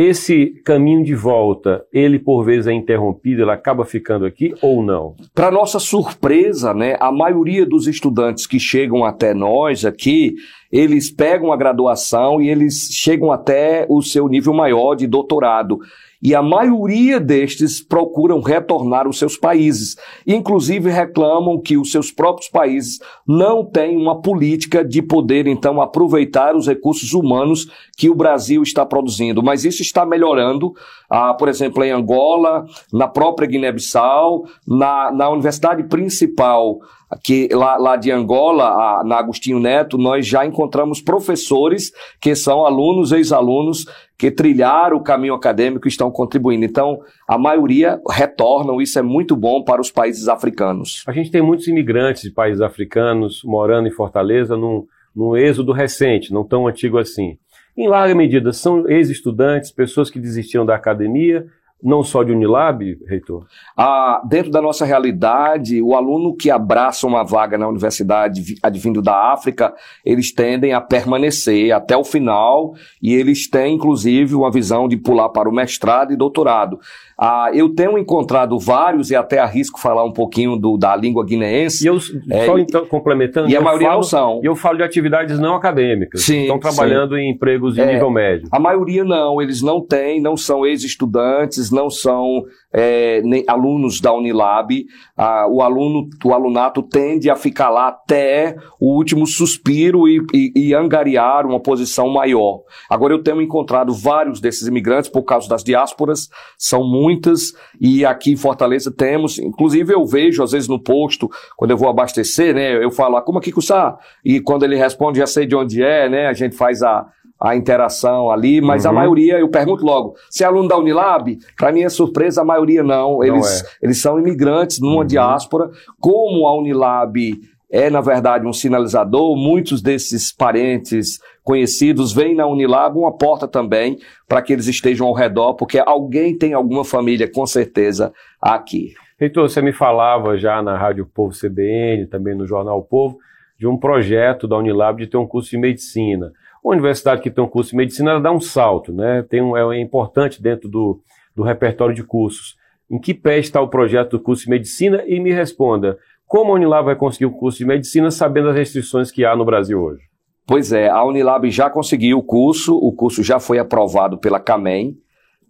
Esse 0.00 0.62
caminho 0.64 1.02
de 1.02 1.12
volta, 1.12 1.84
ele 1.92 2.20
por 2.20 2.44
vezes 2.44 2.68
é 2.68 2.72
interrompido, 2.72 3.42
ele 3.42 3.50
acaba 3.50 3.84
ficando 3.84 4.24
aqui 4.24 4.54
ou 4.62 4.80
não? 4.80 5.16
Para 5.34 5.50
nossa 5.50 5.80
surpresa, 5.80 6.72
né, 6.72 6.96
a 7.00 7.10
maioria 7.10 7.66
dos 7.66 7.88
estudantes 7.88 8.46
que 8.46 8.60
chegam 8.60 9.04
até 9.04 9.34
nós 9.34 9.84
aqui, 9.84 10.36
eles 10.70 11.10
pegam 11.10 11.52
a 11.52 11.56
graduação 11.56 12.40
e 12.40 12.48
eles 12.48 12.90
chegam 12.92 13.32
até 13.32 13.86
o 13.88 14.00
seu 14.00 14.28
nível 14.28 14.54
maior 14.54 14.94
de 14.94 15.08
doutorado. 15.08 15.80
E 16.20 16.34
a 16.34 16.42
maioria 16.42 17.20
destes 17.20 17.80
procuram 17.80 18.40
retornar 18.40 19.06
aos 19.06 19.18
seus 19.18 19.36
países. 19.36 19.96
Inclusive 20.26 20.90
reclamam 20.90 21.60
que 21.60 21.76
os 21.76 21.92
seus 21.92 22.10
próprios 22.10 22.48
países 22.48 22.98
não 23.26 23.64
têm 23.64 23.96
uma 23.96 24.20
política 24.20 24.84
de 24.84 25.00
poder, 25.00 25.46
então, 25.46 25.80
aproveitar 25.80 26.56
os 26.56 26.66
recursos 26.66 27.12
humanos 27.12 27.68
que 27.96 28.10
o 28.10 28.14
Brasil 28.14 28.62
está 28.62 28.84
produzindo. 28.84 29.42
Mas 29.42 29.64
isso 29.64 29.80
está 29.80 30.04
melhorando, 30.04 30.72
ah, 31.08 31.34
por 31.34 31.48
exemplo, 31.48 31.84
em 31.84 31.92
Angola, 31.92 32.66
na 32.92 33.06
própria 33.06 33.46
Guiné-Bissau, 33.46 34.44
na, 34.66 35.12
na 35.12 35.30
universidade 35.30 35.84
principal 35.84 36.78
que 37.22 37.48
lá, 37.52 37.76
lá 37.76 37.96
de 37.96 38.10
Angola, 38.10 38.64
a, 38.64 39.02
na 39.04 39.16
Agostinho 39.16 39.58
Neto, 39.58 39.96
nós 39.96 40.26
já 40.26 40.44
encontramos 40.44 41.00
professores 41.00 41.90
que 42.20 42.34
são 42.34 42.64
alunos, 42.64 43.12
ex-alunos, 43.12 43.86
que 44.18 44.32
trilharam 44.32 44.96
o 44.96 45.02
caminho 45.02 45.32
acadêmico 45.32 45.86
e 45.86 45.90
estão 45.90 46.10
contribuindo. 46.10 46.64
Então, 46.64 46.98
a 47.26 47.38
maioria 47.38 48.00
retornam, 48.10 48.82
isso 48.82 48.98
é 48.98 49.02
muito 49.02 49.36
bom 49.36 49.62
para 49.62 49.80
os 49.80 49.92
países 49.92 50.26
africanos. 50.26 51.04
A 51.06 51.12
gente 51.12 51.30
tem 51.30 51.40
muitos 51.40 51.68
imigrantes 51.68 52.22
de 52.22 52.32
países 52.32 52.60
africanos 52.60 53.42
morando 53.44 53.86
em 53.86 53.92
Fortaleza 53.92 54.56
num, 54.56 54.84
num 55.14 55.36
êxodo 55.36 55.70
recente, 55.70 56.32
não 56.32 56.44
tão 56.44 56.66
antigo 56.66 56.98
assim. 56.98 57.38
Em 57.76 57.86
larga 57.86 58.12
medida, 58.12 58.52
são 58.52 58.88
ex-estudantes, 58.88 59.70
pessoas 59.70 60.10
que 60.10 60.18
desistiram 60.18 60.66
da 60.66 60.74
academia 60.74 61.46
não 61.82 62.02
só 62.02 62.22
de 62.22 62.32
Unilab, 62.32 62.98
reitor? 63.06 63.46
Ah, 63.76 64.20
dentro 64.28 64.50
da 64.50 64.60
nossa 64.60 64.84
realidade, 64.84 65.80
o 65.80 65.94
aluno 65.94 66.34
que 66.36 66.50
abraça 66.50 67.06
uma 67.06 67.22
vaga 67.22 67.56
na 67.56 67.68
universidade 67.68 68.56
advindo 68.62 69.00
da 69.00 69.32
África, 69.32 69.74
eles 70.04 70.32
tendem 70.32 70.72
a 70.72 70.80
permanecer 70.80 71.72
até 71.72 71.96
o 71.96 72.04
final 72.04 72.74
e 73.00 73.14
eles 73.14 73.48
têm, 73.48 73.76
inclusive, 73.76 74.34
uma 74.34 74.50
visão 74.50 74.88
de 74.88 74.96
pular 74.96 75.28
para 75.28 75.48
o 75.48 75.52
mestrado 75.52 76.12
e 76.12 76.16
doutorado. 76.16 76.80
Ah, 77.20 77.50
eu 77.52 77.74
tenho 77.74 77.98
encontrado 77.98 78.56
vários, 78.58 79.10
e 79.10 79.16
até 79.16 79.40
arrisco 79.40 79.80
falar 79.80 80.04
um 80.04 80.12
pouquinho 80.12 80.56
do, 80.56 80.76
da 80.76 80.94
língua 80.94 81.24
guineense. 81.24 81.84
E 81.84 81.88
eu, 81.88 81.96
é, 82.30 82.46
só 82.46 82.58
então, 82.58 82.86
complementando, 82.86 83.50
e 83.50 83.56
a 83.56 83.60
maioria 83.60 83.88
falo, 83.88 84.00
não 84.00 84.02
são. 84.04 84.40
E 84.42 84.46
eu 84.46 84.54
falo 84.54 84.76
de 84.76 84.84
atividades 84.84 85.38
não 85.38 85.56
acadêmicas. 85.56 86.22
Sim, 86.22 86.42
estão 86.42 86.60
trabalhando 86.60 87.16
sim. 87.16 87.22
em 87.22 87.32
empregos 87.32 87.74
de 87.74 87.80
é, 87.80 87.92
nível 87.92 88.10
médio. 88.10 88.48
A 88.52 88.60
maioria 88.60 89.04
não, 89.04 89.42
eles 89.42 89.62
não 89.62 89.80
têm, 89.80 90.20
não 90.20 90.36
são 90.36 90.64
ex-estudantes, 90.64 91.72
não 91.72 91.90
são 91.90 92.44
é, 92.72 93.22
nem, 93.22 93.42
alunos 93.46 94.00
da 94.00 94.12
Unilab, 94.12 94.84
ah, 95.16 95.46
o 95.48 95.62
aluno, 95.62 96.08
o 96.24 96.34
alunato 96.34 96.82
tende 96.82 97.30
a 97.30 97.34
ficar 97.34 97.70
lá 97.70 97.88
até 97.88 98.56
o 98.78 98.94
último 98.94 99.26
suspiro 99.26 100.06
e, 100.06 100.24
e, 100.34 100.52
e, 100.54 100.74
angariar 100.74 101.46
uma 101.46 101.60
posição 101.60 102.08
maior. 102.08 102.60
Agora 102.88 103.14
eu 103.14 103.22
tenho 103.22 103.40
encontrado 103.40 103.92
vários 103.92 104.40
desses 104.40 104.68
imigrantes 104.68 105.10
por 105.10 105.22
causa 105.22 105.48
das 105.48 105.64
diásporas, 105.64 106.28
são 106.58 106.84
muitas, 107.08 107.54
e 107.80 108.04
aqui 108.04 108.32
em 108.32 108.36
Fortaleza 108.36 108.90
temos, 108.90 109.38
inclusive 109.38 109.94
eu 109.94 110.04
vejo 110.04 110.42
às 110.42 110.52
vezes 110.52 110.68
no 110.68 110.78
posto, 110.78 111.30
quando 111.56 111.70
eu 111.70 111.76
vou 111.76 111.88
abastecer, 111.88 112.54
né, 112.54 112.82
eu 112.82 112.90
falo, 112.90 113.16
ah, 113.16 113.22
como 113.22 113.38
aqui 113.38 113.50
custa? 113.50 113.96
E 114.24 114.40
quando 114.40 114.64
ele 114.64 114.76
responde, 114.76 115.18
já 115.18 115.26
sei 115.26 115.46
de 115.46 115.56
onde 115.56 115.82
é, 115.82 116.08
né, 116.08 116.26
a 116.26 116.34
gente 116.34 116.54
faz 116.54 116.82
a, 116.82 117.06
a 117.40 117.56
interação 117.56 118.30
ali, 118.30 118.60
mas 118.60 118.84
uhum. 118.84 118.90
a 118.90 118.94
maioria, 118.94 119.38
eu 119.38 119.48
pergunto 119.48 119.84
logo, 119.84 120.14
se 120.28 120.44
é 120.44 120.46
aluno 120.46 120.68
da 120.68 120.76
Unilab? 120.76 121.38
Para 121.56 121.72
minha 121.72 121.88
surpresa, 121.88 122.42
a 122.42 122.44
maioria 122.44 122.82
não. 122.82 123.24
Eles, 123.24 123.62
não 123.62 123.68
é. 123.68 123.70
eles 123.82 124.00
são 124.00 124.18
imigrantes 124.18 124.80
numa 124.80 124.98
uhum. 124.98 125.06
diáspora. 125.06 125.70
Como 126.00 126.46
a 126.46 126.58
Unilab 126.58 127.38
é, 127.70 127.90
na 127.90 128.00
verdade, 128.00 128.46
um 128.46 128.52
sinalizador, 128.52 129.36
muitos 129.36 129.82
desses 129.82 130.32
parentes 130.32 131.20
conhecidos 131.48 132.12
vêm 132.12 132.34
na 132.34 132.46
Unilab 132.46 132.98
uma 132.98 133.10
porta 133.10 133.48
também 133.48 133.96
para 134.28 134.42
que 134.42 134.52
eles 134.52 134.66
estejam 134.66 135.06
ao 135.06 135.14
redor, 135.14 135.54
porque 135.54 135.78
alguém 135.78 136.36
tem 136.36 136.52
alguma 136.52 136.84
família, 136.84 137.26
com 137.26 137.46
certeza, 137.46 138.12
aqui. 138.38 138.92
Reitor, 139.18 139.48
você 139.48 139.62
me 139.62 139.72
falava 139.72 140.36
já 140.36 140.60
na 140.60 140.76
Rádio 140.76 141.06
Povo 141.06 141.32
CBN, 141.32 142.06
também 142.06 142.34
no 142.34 142.46
Jornal 142.46 142.82
Povo, 142.82 143.16
de 143.58 143.66
um 143.66 143.78
projeto 143.78 144.46
da 144.46 144.58
Unilab 144.58 145.02
de 145.02 145.10
ter 145.10 145.16
um 145.16 145.26
curso 145.26 145.48
de 145.48 145.56
medicina. 145.56 146.32
Uma 146.62 146.74
universidade 146.74 147.22
que 147.22 147.30
tem 147.30 147.42
um 147.42 147.48
curso 147.48 147.70
de 147.70 147.78
medicina, 147.78 148.10
ela 148.10 148.20
dá 148.20 148.30
um 148.30 148.42
salto, 148.42 148.92
né? 148.92 149.22
Tem 149.22 149.40
um, 149.40 149.56
é 149.56 149.80
importante 149.80 150.42
dentro 150.42 150.68
do, 150.68 151.00
do 151.34 151.42
repertório 151.42 151.94
de 151.94 152.04
cursos. 152.04 152.58
Em 152.90 152.98
que 152.98 153.14
pé 153.14 153.38
está 153.38 153.58
o 153.58 153.68
projeto 153.68 154.18
do 154.18 154.20
curso 154.22 154.44
de 154.44 154.50
medicina? 154.50 155.02
E 155.06 155.18
me 155.18 155.32
responda, 155.32 155.96
como 156.26 156.52
a 156.52 156.56
Unilab 156.56 156.84
vai 156.84 156.94
conseguir 156.94 157.24
o 157.24 157.32
curso 157.32 157.56
de 157.56 157.64
medicina 157.64 158.10
sabendo 158.10 158.50
as 158.50 158.54
restrições 158.54 159.10
que 159.10 159.24
há 159.24 159.34
no 159.34 159.46
Brasil 159.46 159.82
hoje? 159.82 160.07
Pois 160.48 160.72
é, 160.72 160.88
a 160.88 161.04
Unilab 161.04 161.50
já 161.50 161.68
conseguiu 161.68 162.16
o 162.16 162.22
curso, 162.22 162.74
o 162.74 162.90
curso 162.90 163.22
já 163.22 163.38
foi 163.38 163.58
aprovado 163.58 164.16
pela 164.16 164.40
CAMEM, 164.40 164.96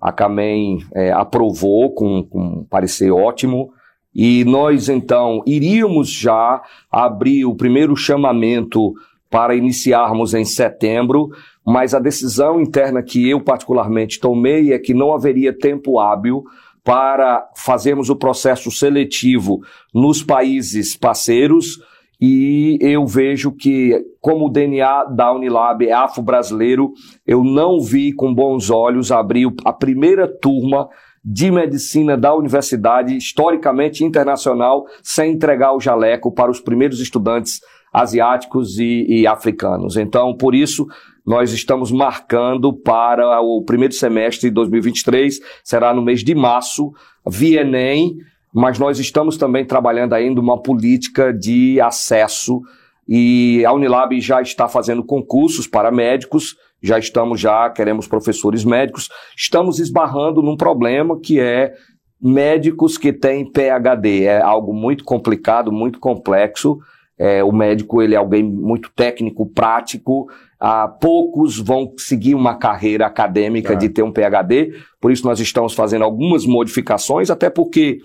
a 0.01 0.11
CAMEM 0.11 0.79
é, 0.93 1.13
aprovou 1.13 1.95
com, 1.95 2.25
com 2.25 2.41
um 2.41 2.65
parecer 2.65 3.13
ótimo, 3.13 3.71
e 4.13 4.45
nós 4.45 4.89
então 4.89 5.41
iríamos 5.47 6.11
já 6.11 6.61
abrir 6.91 7.45
o 7.45 7.55
primeiro 7.55 7.95
chamamento 7.95 8.93
para 9.31 9.55
iniciarmos 9.55 10.35
em 10.35 10.45
setembro, 10.45 11.29
mas 11.65 11.95
a 11.95 12.01
decisão 12.01 12.61
interna 12.61 13.01
que 13.01 13.31
eu 13.31 13.41
particularmente 13.41 14.19
tomei 14.19 14.73
é 14.73 14.81
que 14.81 14.93
não 14.93 15.15
haveria 15.15 15.57
tempo 15.57 16.01
hábil 16.01 16.43
para 16.83 17.49
fazermos 17.55 18.11
o 18.11 18.17
processo 18.17 18.69
seletivo 18.69 19.61
nos 19.95 20.25
países 20.25 20.97
parceiros 20.97 21.79
e 22.21 22.79
eu 22.81 23.07
vejo 23.07 23.53
que, 23.53 24.05
como 24.21 24.47
o 24.47 24.51
DNA 24.51 25.05
da 25.05 25.33
Unilab 25.33 25.87
é 25.87 25.93
afro-brasileiro, 25.93 26.93
eu 27.25 27.45
não 27.45 27.81
vi 27.81 28.13
com 28.13 28.35
bons 28.35 28.71
olhos 28.71 29.13
abrir 29.13 29.49
a 29.65 29.73
primeira 29.73 30.27
turma 30.27 30.89
de 31.25 31.51
medicina 31.51 32.17
da 32.17 32.35
universidade, 32.35 33.17
historicamente 33.17 34.05
internacional, 34.05 34.87
sem 35.03 35.33
entregar 35.33 35.75
o 35.75 35.81
jaleco 35.81 36.33
para 36.33 36.51
os 36.51 36.61
primeiros 36.61 37.01
estudantes 37.01 37.61
asiáticos 37.93 38.79
e, 38.79 39.07
e 39.09 39.27
africanos. 39.27 39.97
Então, 39.97 40.37
por 40.37 40.55
isso, 40.55 40.87
nós 41.25 41.53
estamos 41.53 41.93
marcando 41.93 42.73
para 42.73 43.41
o 43.41 43.63
primeiro 43.63 43.95
semestre 43.95 44.49
de 44.49 44.55
2023, 44.55 45.39
será 45.63 45.95
no 45.95 46.03
mês 46.03 46.25
de 46.25 46.35
março, 46.35 46.93
via 47.27 47.61
Enem, 47.61 48.17
mas 48.53 48.79
nós 48.79 48.99
estamos 48.99 49.37
também 49.37 49.65
trabalhando 49.65 50.15
ainda 50.15 50.41
uma 50.41 50.61
política 50.61 51.33
de 51.33 51.81
acesso 51.81 52.61
e 53.07 53.65
a 53.65 53.73
Unilab 53.73 54.21
já 54.21 54.43
está 54.43 54.69
fazendo 54.69 55.03
concursos 55.03 55.67
para 55.67 55.91
médicos, 55.91 56.57
já 56.83 56.99
estamos 56.99 57.41
já, 57.41 57.69
queremos 57.71 58.07
professores 58.07 58.65
médicos, 58.65 59.09
estamos 59.37 59.79
esbarrando 59.79 60.43
num 60.43 60.57
problema 60.57 61.19
que 61.19 61.41
é 61.41 61.73
médicos 62.21 62.99
que 62.99 63.13
têm 63.13 63.51
PhD, 63.51 64.25
é 64.25 64.41
algo 64.41 64.75
muito 64.75 65.05
complicado, 65.05 65.73
muito 65.73 65.99
complexo, 65.99 66.79
é, 67.19 67.43
o 67.43 67.51
médico 67.51 68.01
ele 68.01 68.15
é 68.15 68.19
alguém 68.19 68.45
muito 68.45 68.91
técnico, 68.95 69.45
prático. 69.45 70.29
Ah, 70.61 70.87
poucos 70.87 71.59
vão 71.59 71.93
seguir 71.97 72.35
uma 72.35 72.55
carreira 72.55 73.07
acadêmica 73.07 73.73
é. 73.73 73.77
de 73.77 73.89
ter 73.89 74.03
um 74.03 74.13
PhD. 74.13 74.73
Por 75.01 75.11
isso 75.11 75.27
nós 75.27 75.41
estamos 75.41 75.75
fazendo 75.75 76.05
algumas 76.05 76.47
modificações, 76.47 77.29
até 77.29 77.51
porque 77.51 77.99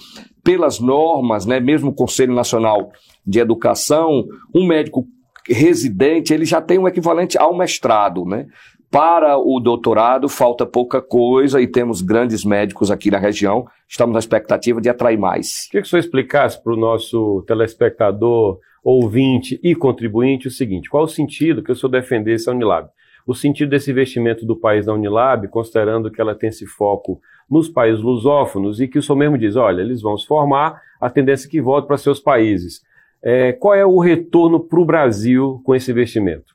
pelas 0.43 0.79
normas, 0.79 1.45
né, 1.45 1.59
mesmo 1.59 1.91
o 1.91 1.95
Conselho 1.95 2.33
Nacional 2.33 2.91
de 3.25 3.39
Educação, 3.39 4.25
um 4.53 4.67
médico 4.67 5.07
residente 5.47 6.33
ele 6.33 6.45
já 6.45 6.62
tem 6.62 6.77
um 6.77 6.88
equivalente 6.88 7.38
ao 7.38 7.55
mestrado, 7.55 8.25
né? 8.25 8.47
Para 8.89 9.38
o 9.39 9.59
doutorado 9.59 10.29
falta 10.29 10.67
pouca 10.67 11.01
coisa 11.01 11.59
e 11.59 11.65
temos 11.65 12.01
grandes 12.01 12.45
médicos 12.45 12.91
aqui 12.91 13.09
na 13.09 13.17
região. 13.17 13.65
Estamos 13.89 14.13
na 14.13 14.19
expectativa 14.19 14.79
de 14.79 14.88
atrair 14.88 15.17
mais. 15.17 15.65
Queria 15.65 15.81
que 15.81 15.88
o 15.88 15.89
senhor 15.89 16.00
explicasse 16.01 16.62
para 16.62 16.73
o 16.73 16.77
nosso 16.77 17.43
telespectador 17.47 18.59
ouvinte 18.83 19.59
e 19.63 19.73
contribuinte 19.73 20.47
o 20.47 20.51
seguinte: 20.51 20.89
qual 20.89 21.05
o 21.05 21.07
sentido 21.07 21.63
que 21.63 21.71
eu 21.71 21.75
sou 21.75 21.89
defendesse 21.89 22.47
a 22.47 22.53
Unilab? 22.53 22.89
O 23.25 23.33
sentido 23.33 23.69
desse 23.69 23.89
investimento 23.89 24.45
do 24.45 24.55
país 24.55 24.85
na 24.85 24.93
Unilab, 24.93 25.47
considerando 25.47 26.12
que 26.12 26.21
ela 26.21 26.35
tem 26.35 26.50
esse 26.50 26.67
foco 26.67 27.19
nos 27.53 27.69
países 27.69 28.01
lusófonos 28.01 28.81
e 28.81 28.88
que 28.88 28.98
o 28.98 29.03
senhor 29.03 29.17
mesmo 29.17 29.38
diz, 29.38 29.55
olha, 29.55 29.81
eles 29.81 30.01
vão 30.01 30.17
se 30.17 30.25
formar, 30.25 30.81
a 31.00 31.10
tendência 31.10 31.48
é 31.48 31.50
que 31.50 31.62
volte 31.62 31.88
para 31.88 31.98
seus 31.98 32.19
países. 32.19 32.81
É, 33.22 33.53
qual 33.53 33.75
é 33.75 33.86
o 33.86 34.00
retorno 34.00 34.60
para 34.60 34.79
o 34.79 34.86
Brasil 34.86 35.62
com 35.63 35.75
esse 35.75 35.91
investimento? 35.91 36.53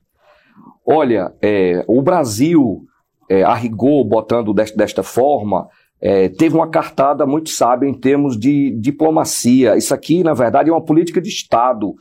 Olha, 0.85 1.33
é, 1.41 1.85
o 1.87 2.03
Brasil, 2.03 2.83
é, 3.31 3.43
a 3.45 3.55
rigor, 3.55 4.05
botando 4.05 4.53
desta 4.53 5.03
forma, 5.03 5.69
é, 6.01 6.29
teve 6.29 6.55
uma 6.55 6.69
cartada 6.69 7.27
muito 7.27 7.51
sábia 7.51 7.89
em 7.89 7.95
termos 7.95 8.39
de 8.39 8.71
diplomacia. 8.79 9.77
Isso 9.77 9.95
aqui, 9.95 10.23
na 10.23 10.35
verdade, 10.35 10.71
é 10.71 10.73
uma 10.73 10.85
política 10.85 11.21
de 11.21 11.29
Estado. 11.29 11.95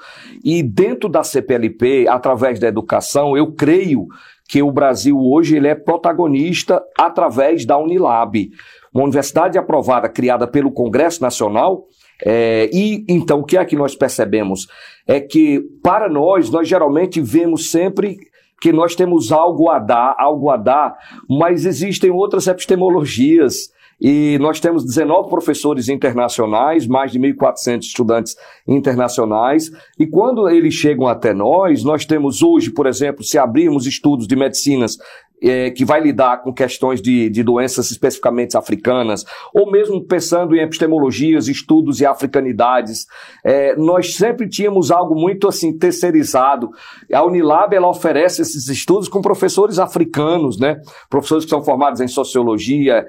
E 0.44 0.62
dentro 0.63 1.08
da 1.10 1.24
CPLP, 1.24 2.08
através 2.08 2.60
da 2.60 2.68
educação, 2.68 3.38
eu 3.38 3.51
creio 3.54 4.08
que 4.48 4.62
o 4.63 4.72
Brasil 4.72 5.20
hoje 5.20 5.58
ele 5.58 5.68
é 5.68 5.75
protagonista 5.75 6.82
através 6.98 7.66
da 7.66 7.77
Unilab, 7.77 8.50
uma 8.94 9.03
universidade 9.03 9.58
aprovada, 9.58 10.10
criada 10.10 10.48
pelo 10.48 10.72
Congresso 10.72 11.22
Nacional. 11.22 11.86
É, 12.25 12.70
e 12.74 13.06
então, 13.08 13.39
o 13.39 13.44
que 13.44 13.58
é 13.58 13.65
que 13.65 13.75
nós 13.75 13.96
percebemos? 13.96 14.67
É 15.06 15.20
que, 15.20 15.62
para 15.84 16.10
nós, 16.10 16.50
nós 16.50 16.67
geralmente 16.67 17.22
vemos 17.22 17.70
sempre 17.70 18.17
porque 18.58 18.72
nós 18.72 18.96
temos 18.96 19.32
algo 19.32 19.70
a 19.70 19.77
dar, 19.77 20.15
algo 20.17 20.50
a 20.50 20.58
dar, 20.58 20.98
mas 21.29 21.63
existem 21.63 22.10
outras 22.10 22.48
epistemologias. 22.48 23.72
E 24.00 24.38
nós 24.39 24.60
temos 24.60 24.84
19 24.84 25.29
professores 25.29 25.89
internacionais, 25.89 26.86
mais 26.86 27.12
de 27.12 27.20
1.400 27.20 27.82
estudantes 27.82 28.36
internacionais. 28.67 29.72
E 30.00 30.06
quando 30.06 30.48
eles 30.50 30.74
chegam 30.74 31.08
até 31.08 31.34
nós, 31.34 31.84
nós 31.84 32.06
temos 32.06 32.44
hoje, 32.44 32.72
por 32.72 32.86
exemplo, 32.86 33.24
se 33.24 33.38
abrirmos 33.38 33.88
estudos 33.88 34.27
de 34.27 34.36
medicinas 34.36 34.98
é, 35.41 35.70
que 35.70 35.86
vai 35.86 36.01
lidar 36.01 36.41
com 36.41 36.53
questões 36.53 37.01
de, 37.01 37.29
de 37.29 37.44
doenças 37.44 37.91
especificamente 37.91 38.58
africanas, 38.58 39.24
ou 39.53 39.72
mesmo 39.72 40.03
pensando 40.03 40.56
em 40.56 40.60
epistemologias, 40.60 41.48
estudos 41.48 42.01
e 42.01 42.06
africanidades, 42.06 43.06
é, 43.44 43.75
nós 43.75 44.15
sempre 44.15 44.50
tínhamos 44.50 44.91
algo 44.91 45.15
muito 45.15 45.48
assim 45.48 45.77
terceirizado. 45.77 46.72
A 47.13 47.24
Unilab 47.24 47.75
ela 47.75 47.89
oferece 47.89 48.41
esses 48.41 48.67
estudos 48.67 49.08
com 49.08 49.22
professores 49.22 49.79
africanos, 49.79 50.60
né? 50.60 50.79
Professores 51.10 51.46
que 51.46 51.50
são 51.50 51.63
formados 51.63 52.01
em 52.01 52.08
sociologia, 52.08 53.06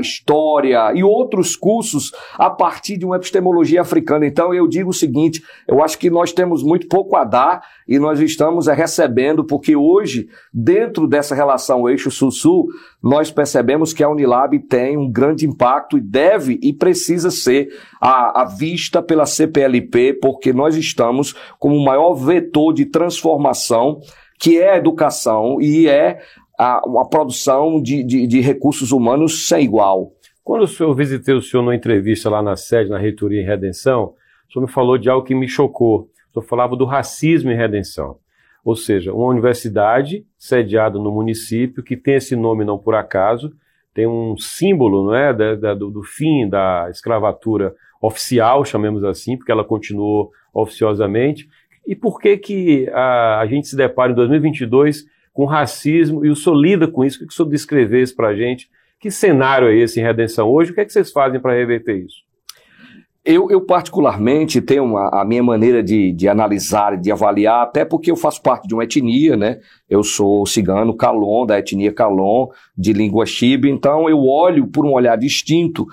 história 0.00 0.92
e 0.94 1.02
outros 1.02 1.56
cursos 1.56 2.12
a 2.34 2.50
partir 2.50 2.96
de 2.96 3.06
uma 3.06 3.16
epistemologia 3.16 3.80
africana. 3.80 4.26
Então 4.26 4.52
eu 4.52 4.66
digo 4.68 4.90
o 4.90 4.94
seguinte: 4.94 5.42
eu 5.66 5.82
acho 5.82 5.98
que 5.98 6.10
nós 6.10 6.32
temos 6.32 6.62
muito 6.62 6.88
pouco 6.88 7.16
a 7.16 7.24
dar 7.24 7.62
e 7.88 7.98
nós 7.98 8.20
estamos 8.20 8.66
recebendo, 8.66 9.44
porque 9.44 9.74
hoje, 9.74 10.28
dentro 10.52 11.06
dessa 11.06 11.34
relação 11.34 11.69
eixo 11.88 12.10
sul-sul, 12.10 12.68
nós 13.02 13.30
percebemos 13.30 13.92
que 13.92 14.02
a 14.02 14.08
Unilab 14.08 14.58
tem 14.60 14.96
um 14.96 15.10
grande 15.10 15.46
impacto 15.46 15.98
e 15.98 16.00
deve 16.00 16.58
e 16.62 16.72
precisa 16.72 17.30
ser 17.30 17.68
a, 18.00 18.42
a 18.42 18.44
vista 18.44 19.02
pela 19.02 19.26
CPLP, 19.26 20.18
porque 20.20 20.52
nós 20.52 20.76
estamos 20.76 21.34
como 21.58 21.76
o 21.76 21.84
maior 21.84 22.14
vetor 22.14 22.72
de 22.72 22.86
transformação 22.86 24.00
que 24.40 24.58
é 24.58 24.72
a 24.72 24.76
educação 24.78 25.60
e 25.60 25.86
é 25.86 26.18
a, 26.58 26.78
a 26.78 27.04
produção 27.04 27.80
de, 27.80 28.02
de, 28.02 28.26
de 28.26 28.40
recursos 28.40 28.90
humanos 28.90 29.46
sem 29.46 29.64
igual. 29.64 30.12
Quando 30.42 30.62
o 30.62 30.66
senhor 30.66 30.94
visitei 30.94 31.34
o 31.34 31.42
senhor 31.42 31.62
numa 31.62 31.76
entrevista 31.76 32.30
lá 32.30 32.42
na 32.42 32.56
sede, 32.56 32.88
na 32.88 32.98
Reitoria 32.98 33.42
em 33.42 33.46
Redenção, 33.46 34.14
o 34.48 34.52
senhor 34.52 34.66
me 34.66 34.72
falou 34.72 34.96
de 34.96 35.10
algo 35.10 35.26
que 35.26 35.34
me 35.34 35.46
chocou. 35.46 36.08
Eu 36.34 36.42
falava 36.42 36.74
do 36.74 36.86
racismo 36.86 37.50
em 37.50 37.56
redenção. 37.56 38.16
Ou 38.64 38.76
seja, 38.76 39.12
uma 39.12 39.26
universidade 39.26 40.24
sediada 40.36 40.98
no 40.98 41.10
município 41.10 41.82
que 41.82 41.96
tem 41.96 42.14
esse 42.14 42.36
nome 42.36 42.64
não 42.64 42.78
por 42.78 42.94
acaso, 42.94 43.52
tem 43.94 44.06
um 44.06 44.36
símbolo 44.36 45.06
não 45.06 45.14
é, 45.14 45.32
da, 45.32 45.54
da, 45.54 45.74
do, 45.74 45.90
do, 45.90 46.02
fim 46.02 46.48
da 46.48 46.88
escravatura 46.90 47.74
oficial, 48.00 48.64
chamemos 48.64 49.02
assim, 49.04 49.36
porque 49.36 49.50
ela 49.50 49.64
continuou 49.64 50.30
oficiosamente. 50.54 51.48
E 51.86 51.96
por 51.96 52.20
que, 52.20 52.36
que 52.36 52.88
a, 52.90 53.40
a 53.40 53.46
gente 53.46 53.66
se 53.66 53.76
depara 53.76 54.12
em 54.12 54.14
2022 54.14 55.06
com 55.32 55.44
racismo 55.44 56.24
e 56.24 56.30
o 56.30 56.36
senhor 56.36 56.56
lida 56.56 56.86
com 56.86 57.04
isso? 57.04 57.16
O 57.16 57.26
que 57.26 57.32
o 57.32 57.36
senhor 57.36 57.48
descrevesse 57.48 58.14
para 58.14 58.28
a 58.28 58.34
gente? 58.34 58.70
Que 58.98 59.10
cenário 59.10 59.68
é 59.68 59.74
esse 59.74 59.98
em 59.98 60.02
redenção 60.02 60.48
hoje? 60.48 60.70
O 60.70 60.74
que, 60.74 60.80
é 60.80 60.84
que 60.84 60.92
vocês 60.92 61.10
fazem 61.10 61.40
para 61.40 61.54
reverter 61.54 61.96
isso? 61.96 62.22
Eu, 63.22 63.50
eu, 63.50 63.60
particularmente, 63.60 64.62
tenho 64.62 64.82
uma, 64.82 65.08
a 65.20 65.24
minha 65.26 65.42
maneira 65.42 65.82
de, 65.82 66.10
de 66.10 66.26
analisar, 66.26 66.96
de 66.96 67.12
avaliar, 67.12 67.64
até 67.64 67.84
porque 67.84 68.10
eu 68.10 68.16
faço 68.16 68.40
parte 68.40 68.66
de 68.66 68.72
uma 68.72 68.84
etnia, 68.84 69.36
né? 69.36 69.60
Eu 69.90 70.02
sou 70.02 70.46
cigano 70.46 70.96
Calon, 70.96 71.44
da 71.44 71.58
etnia 71.58 71.92
Calon, 71.92 72.48
de 72.74 72.94
língua 72.94 73.26
Xibe, 73.26 73.68
então 73.68 74.08
eu 74.08 74.24
olho 74.24 74.66
por 74.68 74.86
um 74.86 74.92
olhar 74.92 75.16
distinto 75.16 75.86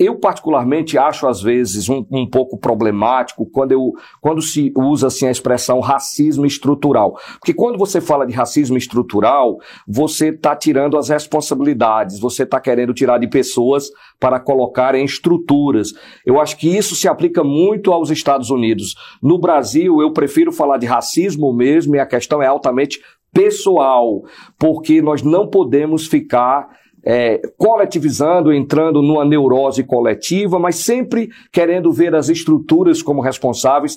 eu 0.00 0.18
particularmente 0.18 0.96
acho 0.96 1.26
às 1.26 1.42
vezes 1.42 1.90
um, 1.90 2.04
um, 2.10 2.26
pouco 2.26 2.58
problemático 2.58 3.44
quando, 3.50 3.72
eu, 3.72 3.92
quando 4.20 4.40
se 4.40 4.72
usa 4.74 5.08
assim 5.08 5.26
a 5.26 5.30
expressão 5.30 5.80
racismo 5.80 6.46
estrutural. 6.46 7.18
Porque 7.38 7.52
quando 7.52 7.76
você 7.76 8.00
fala 8.00 8.26
de 8.26 8.32
racismo 8.32 8.78
estrutural, 8.78 9.58
você 9.86 10.28
está 10.28 10.56
tirando 10.56 10.96
as 10.96 11.10
responsabilidades, 11.10 12.18
você 12.18 12.44
está 12.44 12.58
querendo 12.58 12.94
tirar 12.94 13.18
de 13.18 13.28
pessoas 13.28 13.90
para 14.18 14.40
colocar 14.40 14.94
em 14.94 15.04
estruturas. 15.04 15.92
Eu 16.24 16.40
acho 16.40 16.56
que 16.56 16.74
isso 16.74 16.96
se 16.96 17.06
aplica 17.06 17.44
muito 17.44 17.92
aos 17.92 18.10
Estados 18.10 18.50
Unidos. 18.50 18.94
No 19.22 19.38
Brasil, 19.38 20.00
eu 20.00 20.12
prefiro 20.12 20.50
falar 20.50 20.78
de 20.78 20.86
racismo 20.86 21.52
mesmo 21.52 21.94
e 21.94 21.98
a 21.98 22.06
questão 22.06 22.42
é 22.42 22.46
altamente 22.46 22.98
pessoal, 23.32 24.22
porque 24.58 25.02
nós 25.02 25.22
não 25.22 25.48
podemos 25.48 26.06
ficar 26.06 26.66
é, 27.10 27.40
coletivizando, 27.56 28.52
entrando 28.52 29.00
numa 29.00 29.24
neurose 29.24 29.82
coletiva, 29.82 30.58
mas 30.58 30.76
sempre 30.76 31.30
querendo 31.50 31.90
ver 31.90 32.14
as 32.14 32.28
estruturas 32.28 33.00
como 33.00 33.22
responsáveis, 33.22 33.96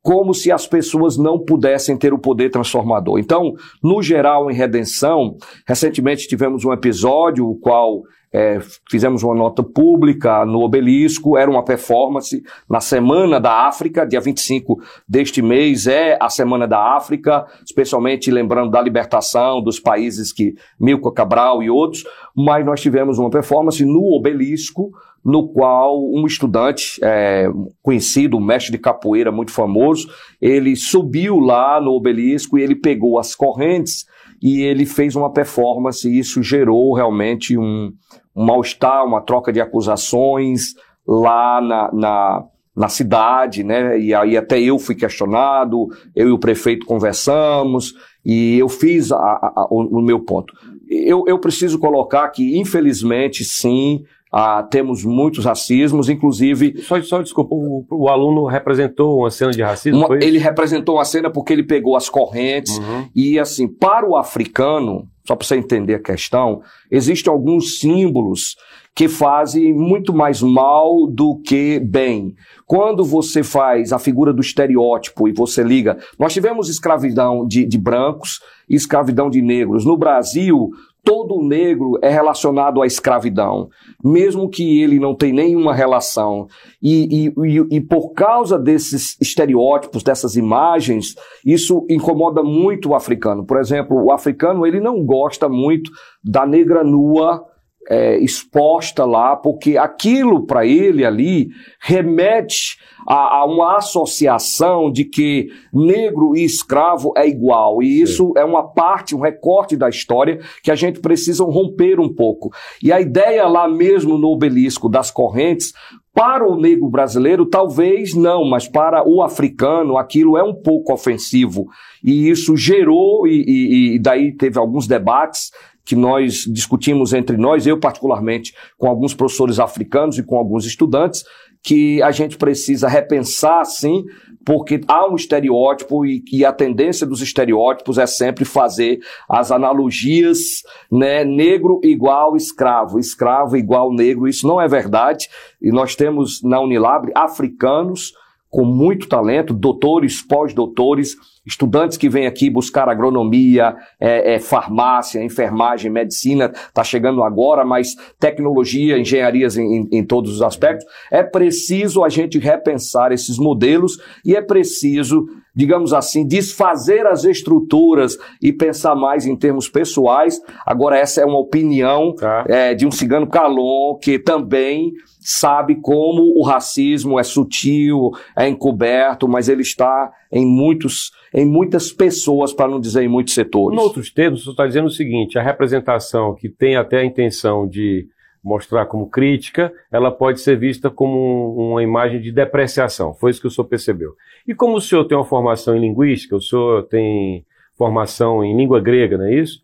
como 0.00 0.32
se 0.32 0.52
as 0.52 0.64
pessoas 0.64 1.18
não 1.18 1.40
pudessem 1.40 1.96
ter 1.96 2.14
o 2.14 2.18
poder 2.20 2.50
transformador. 2.50 3.18
Então, 3.18 3.54
no 3.82 4.00
geral, 4.00 4.48
em 4.48 4.54
redenção, 4.54 5.36
recentemente 5.66 6.28
tivemos 6.28 6.64
um 6.64 6.72
episódio, 6.72 7.48
o 7.48 7.58
qual 7.58 8.02
é, 8.32 8.58
fizemos 8.90 9.22
uma 9.22 9.34
nota 9.34 9.62
pública 9.62 10.44
no 10.46 10.60
Obelisco, 10.60 11.36
era 11.36 11.50
uma 11.50 11.64
performance 11.64 12.42
na 12.68 12.80
Semana 12.80 13.38
da 13.38 13.66
África, 13.66 14.06
dia 14.06 14.20
25 14.20 14.80
deste 15.06 15.42
mês 15.42 15.86
é 15.86 16.16
a 16.20 16.30
Semana 16.30 16.66
da 16.66 16.96
África, 16.96 17.46
especialmente 17.64 18.30
lembrando 18.30 18.70
da 18.70 18.80
libertação 18.80 19.62
dos 19.62 19.78
países 19.78 20.32
que 20.32 20.54
Milko 20.80 21.12
Cabral 21.12 21.62
e 21.62 21.68
outros, 21.68 22.04
mas 22.34 22.64
nós 22.64 22.80
tivemos 22.80 23.18
uma 23.18 23.28
performance 23.28 23.84
no 23.84 24.16
Obelisco, 24.16 24.90
no 25.24 25.48
qual 25.48 26.02
um 26.02 26.26
estudante 26.26 26.98
é, 27.02 27.46
conhecido, 27.80 28.36
um 28.36 28.44
mestre 28.44 28.72
de 28.72 28.78
capoeira 28.78 29.30
muito 29.30 29.52
famoso, 29.52 30.08
ele 30.40 30.74
subiu 30.74 31.38
lá 31.38 31.80
no 31.80 31.92
obelisco 31.92 32.58
e 32.58 32.62
ele 32.62 32.74
pegou 32.74 33.18
as 33.18 33.34
correntes 33.34 34.04
e 34.42 34.62
ele 34.62 34.84
fez 34.84 35.14
uma 35.14 35.32
performance 35.32 36.08
e 36.08 36.18
isso 36.18 36.42
gerou 36.42 36.94
realmente 36.94 37.56
um, 37.56 37.92
um 38.34 38.44
mal-estar, 38.44 39.04
uma 39.04 39.20
troca 39.20 39.52
de 39.52 39.60
acusações 39.60 40.74
lá 41.06 41.60
na, 41.60 41.90
na, 41.92 42.44
na, 42.74 42.88
cidade, 42.88 43.62
né? 43.62 43.98
E 43.98 44.12
aí 44.12 44.36
até 44.36 44.60
eu 44.60 44.78
fui 44.78 44.94
questionado, 44.94 45.86
eu 46.14 46.28
e 46.28 46.32
o 46.32 46.38
prefeito 46.38 46.86
conversamos, 46.86 47.94
e 48.24 48.58
eu 48.58 48.68
fiz 48.68 49.12
a, 49.12 49.16
a, 49.16 49.52
a, 49.56 49.66
o, 49.70 49.98
o, 49.98 50.02
meu 50.02 50.20
ponto. 50.20 50.54
Eu, 50.88 51.24
eu 51.26 51.38
preciso 51.38 51.78
colocar 51.78 52.28
que, 52.30 52.58
infelizmente, 52.58 53.44
sim, 53.44 54.02
ah, 54.32 54.62
temos 54.62 55.04
muitos 55.04 55.44
racismos, 55.44 56.08
inclusive. 56.08 56.80
Só, 56.82 57.02
só 57.02 57.20
desculpa, 57.20 57.54
o, 57.54 57.84
o 57.90 58.08
aluno 58.08 58.46
representou 58.46 59.18
uma 59.18 59.30
cena 59.30 59.50
de 59.50 59.62
racismo? 59.62 60.06
Uma, 60.06 60.16
ele 60.16 60.38
representou 60.38 60.94
uma 60.94 61.04
cena 61.04 61.30
porque 61.30 61.52
ele 61.52 61.62
pegou 61.62 61.94
as 61.94 62.08
correntes 62.08 62.78
uhum. 62.78 63.06
e, 63.14 63.38
assim, 63.38 63.68
para 63.68 64.08
o 64.08 64.16
africano, 64.16 65.06
só 65.26 65.36
para 65.36 65.46
você 65.46 65.56
entender 65.56 65.96
a 65.96 66.02
questão, 66.02 66.62
existem 66.90 67.30
alguns 67.30 67.78
símbolos 67.78 68.56
que 68.94 69.08
fazem 69.08 69.72
muito 69.72 70.14
mais 70.14 70.42
mal 70.42 71.06
do 71.06 71.40
que 71.40 71.78
bem. 71.80 72.34
Quando 72.66 73.04
você 73.04 73.42
faz 73.42 73.92
a 73.92 73.98
figura 73.98 74.32
do 74.32 74.40
estereótipo 74.40 75.28
e 75.28 75.32
você 75.32 75.62
liga. 75.62 75.98
Nós 76.18 76.32
tivemos 76.32 76.68
escravidão 76.68 77.46
de, 77.46 77.64
de 77.64 77.78
brancos 77.78 78.40
e 78.68 78.74
escravidão 78.74 79.30
de 79.30 79.40
negros. 79.40 79.84
No 79.84 79.96
Brasil, 79.96 80.70
todo 81.04 81.42
negro 81.42 81.98
é 82.00 82.08
relacionado 82.08 82.80
à 82.80 82.86
escravidão, 82.86 83.68
mesmo 84.02 84.48
que 84.48 84.80
ele 84.82 84.98
não 84.98 85.14
tenha 85.14 85.34
nenhuma 85.34 85.74
relação. 85.74 86.46
E, 86.80 87.26
e, 87.26 87.76
e, 87.76 87.80
por 87.80 88.10
causa 88.10 88.58
desses 88.58 89.16
estereótipos, 89.20 90.02
dessas 90.02 90.36
imagens, 90.36 91.14
isso 91.44 91.84
incomoda 91.90 92.42
muito 92.42 92.90
o 92.90 92.94
africano. 92.94 93.44
Por 93.44 93.58
exemplo, 93.58 93.96
o 94.00 94.12
africano 94.12 94.66
ele 94.66 94.80
não 94.80 95.04
gosta 95.04 95.48
muito 95.48 95.90
da 96.22 96.46
negra 96.46 96.84
nua 96.84 97.44
é, 97.88 98.16
exposta 98.18 99.04
lá, 99.04 99.36
porque 99.36 99.76
aquilo 99.76 100.46
para 100.46 100.66
ele 100.66 101.04
ali 101.04 101.48
remete 101.80 102.76
a, 103.06 103.38
a, 103.38 103.44
uma 103.44 103.76
associação 103.76 104.90
de 104.90 105.04
que 105.04 105.48
negro 105.72 106.36
e 106.36 106.44
escravo 106.44 107.12
é 107.16 107.26
igual. 107.26 107.82
E 107.82 108.00
isso 108.00 108.28
Sim. 108.28 108.40
é 108.40 108.44
uma 108.44 108.62
parte, 108.62 109.14
um 109.14 109.20
recorte 109.20 109.76
da 109.76 109.88
história 109.88 110.38
que 110.62 110.70
a 110.70 110.74
gente 110.74 111.00
precisa 111.00 111.44
romper 111.44 111.98
um 111.98 112.12
pouco. 112.12 112.50
E 112.82 112.92
a 112.92 113.00
ideia 113.00 113.46
lá 113.46 113.68
mesmo 113.68 114.16
no 114.16 114.28
obelisco 114.28 114.88
das 114.88 115.10
correntes 115.10 115.72
para 116.14 116.46
o 116.46 116.60
negro 116.60 116.90
brasileiro, 116.90 117.46
talvez 117.46 118.14
não, 118.14 118.44
mas 118.44 118.68
para 118.68 119.02
o 119.08 119.22
africano, 119.22 119.96
aquilo 119.96 120.36
é 120.36 120.44
um 120.44 120.54
pouco 120.54 120.92
ofensivo. 120.92 121.66
E 122.04 122.28
isso 122.28 122.54
gerou, 122.54 123.26
e, 123.26 123.42
e, 123.46 123.94
e 123.94 123.98
daí 123.98 124.36
teve 124.36 124.58
alguns 124.58 124.86
debates 124.86 125.50
que 125.84 125.96
nós 125.96 126.44
discutimos 126.46 127.12
entre 127.12 127.36
nós, 127.36 127.66
eu 127.66 127.78
particularmente, 127.78 128.54
com 128.78 128.88
alguns 128.88 129.14
professores 129.14 129.58
africanos 129.58 130.18
e 130.18 130.22
com 130.22 130.36
alguns 130.36 130.64
estudantes, 130.64 131.24
que 131.62 132.02
a 132.02 132.10
gente 132.10 132.36
precisa 132.36 132.88
repensar, 132.88 133.64
sim, 133.64 134.04
porque 134.44 134.80
há 134.88 135.08
um 135.08 135.14
estereótipo 135.14 136.04
e, 136.04 136.20
que 136.20 136.44
a 136.44 136.52
tendência 136.52 137.06
dos 137.06 137.22
estereótipos 137.22 137.98
é 137.98 138.06
sempre 138.06 138.44
fazer 138.44 138.98
as 139.28 139.52
analogias, 139.52 140.62
né, 140.90 141.24
negro 141.24 141.80
igual 141.84 142.36
escravo, 142.36 142.98
escravo 142.98 143.56
igual 143.56 143.92
negro, 143.92 144.26
isso 144.26 144.46
não 144.46 144.60
é 144.60 144.66
verdade, 144.66 145.28
e 145.60 145.70
nós 145.70 145.94
temos 145.94 146.42
na 146.42 146.60
Unilab 146.60 147.12
africanos 147.14 148.12
com 148.52 148.66
muito 148.66 149.08
talento, 149.08 149.54
doutores, 149.54 150.20
pós-doutores, 150.20 151.16
estudantes 151.44 151.96
que 151.96 152.06
vêm 152.06 152.26
aqui 152.26 152.50
buscar 152.50 152.86
agronomia, 152.86 153.74
é, 153.98 154.34
é, 154.34 154.38
farmácia, 154.38 155.24
enfermagem, 155.24 155.90
medicina, 155.90 156.52
está 156.54 156.84
chegando 156.84 157.22
agora, 157.22 157.64
mas 157.64 157.94
tecnologia, 158.20 158.98
engenharias 158.98 159.56
em, 159.56 159.62
em, 159.62 159.88
em 159.90 160.04
todos 160.04 160.34
os 160.34 160.42
aspectos. 160.42 160.86
É 161.10 161.22
preciso 161.22 162.04
a 162.04 162.10
gente 162.10 162.38
repensar 162.38 163.10
esses 163.10 163.38
modelos 163.38 163.98
e 164.22 164.36
é 164.36 164.42
preciso 164.42 165.26
digamos 165.54 165.92
assim, 165.92 166.26
desfazer 166.26 167.06
as 167.06 167.24
estruturas 167.24 168.16
e 168.40 168.52
pensar 168.52 168.94
mais 168.94 169.26
em 169.26 169.36
termos 169.36 169.68
pessoais. 169.68 170.40
Agora, 170.66 170.98
essa 170.98 171.20
é 171.20 171.24
uma 171.24 171.38
opinião 171.38 172.14
tá. 172.14 172.44
é, 172.48 172.74
de 172.74 172.86
um 172.86 172.90
cigano 172.90 173.26
Calon, 173.26 173.96
que 173.96 174.18
também 174.18 174.92
sabe 175.20 175.76
como 175.76 176.22
o 176.36 176.44
racismo 176.44 177.18
é 177.18 177.22
sutil, 177.22 178.10
é 178.36 178.48
encoberto, 178.48 179.28
mas 179.28 179.48
ele 179.48 179.62
está 179.62 180.10
em 180.32 180.46
muitos, 180.46 181.12
em 181.34 181.44
muitas 181.44 181.92
pessoas, 181.92 182.52
para 182.52 182.68
não 182.68 182.80
dizer 182.80 183.02
em 183.02 183.08
muitos 183.08 183.34
setores. 183.34 183.78
Em 183.78 183.82
outros 183.82 184.10
termos, 184.10 184.44
você 184.44 184.50
está 184.50 184.66
dizendo 184.66 184.86
o 184.86 184.90
seguinte: 184.90 185.38
a 185.38 185.42
representação 185.42 186.34
que 186.34 186.48
tem 186.48 186.76
até 186.76 186.98
a 186.98 187.04
intenção 187.04 187.68
de 187.68 188.08
mostrar 188.42 188.86
como 188.86 189.08
crítica, 189.08 189.72
ela 189.90 190.10
pode 190.10 190.40
ser 190.40 190.58
vista 190.58 190.90
como 190.90 191.54
uma 191.56 191.82
imagem 191.82 192.20
de 192.20 192.32
depreciação. 192.32 193.14
Foi 193.14 193.30
isso 193.30 193.40
que 193.40 193.46
o 193.46 193.50
senhor 193.50 193.68
percebeu. 193.68 194.14
E 194.46 194.54
como 194.54 194.76
o 194.76 194.80
senhor 194.80 195.04
tem 195.04 195.16
uma 195.16 195.24
formação 195.24 195.76
em 195.76 195.80
linguística, 195.80 196.34
o 196.34 196.40
senhor 196.40 196.82
tem 196.84 197.44
formação 197.76 198.44
em 198.44 198.56
língua 198.56 198.80
grega, 198.80 199.16
não 199.16 199.26
é 199.26 199.34
isso? 199.34 199.60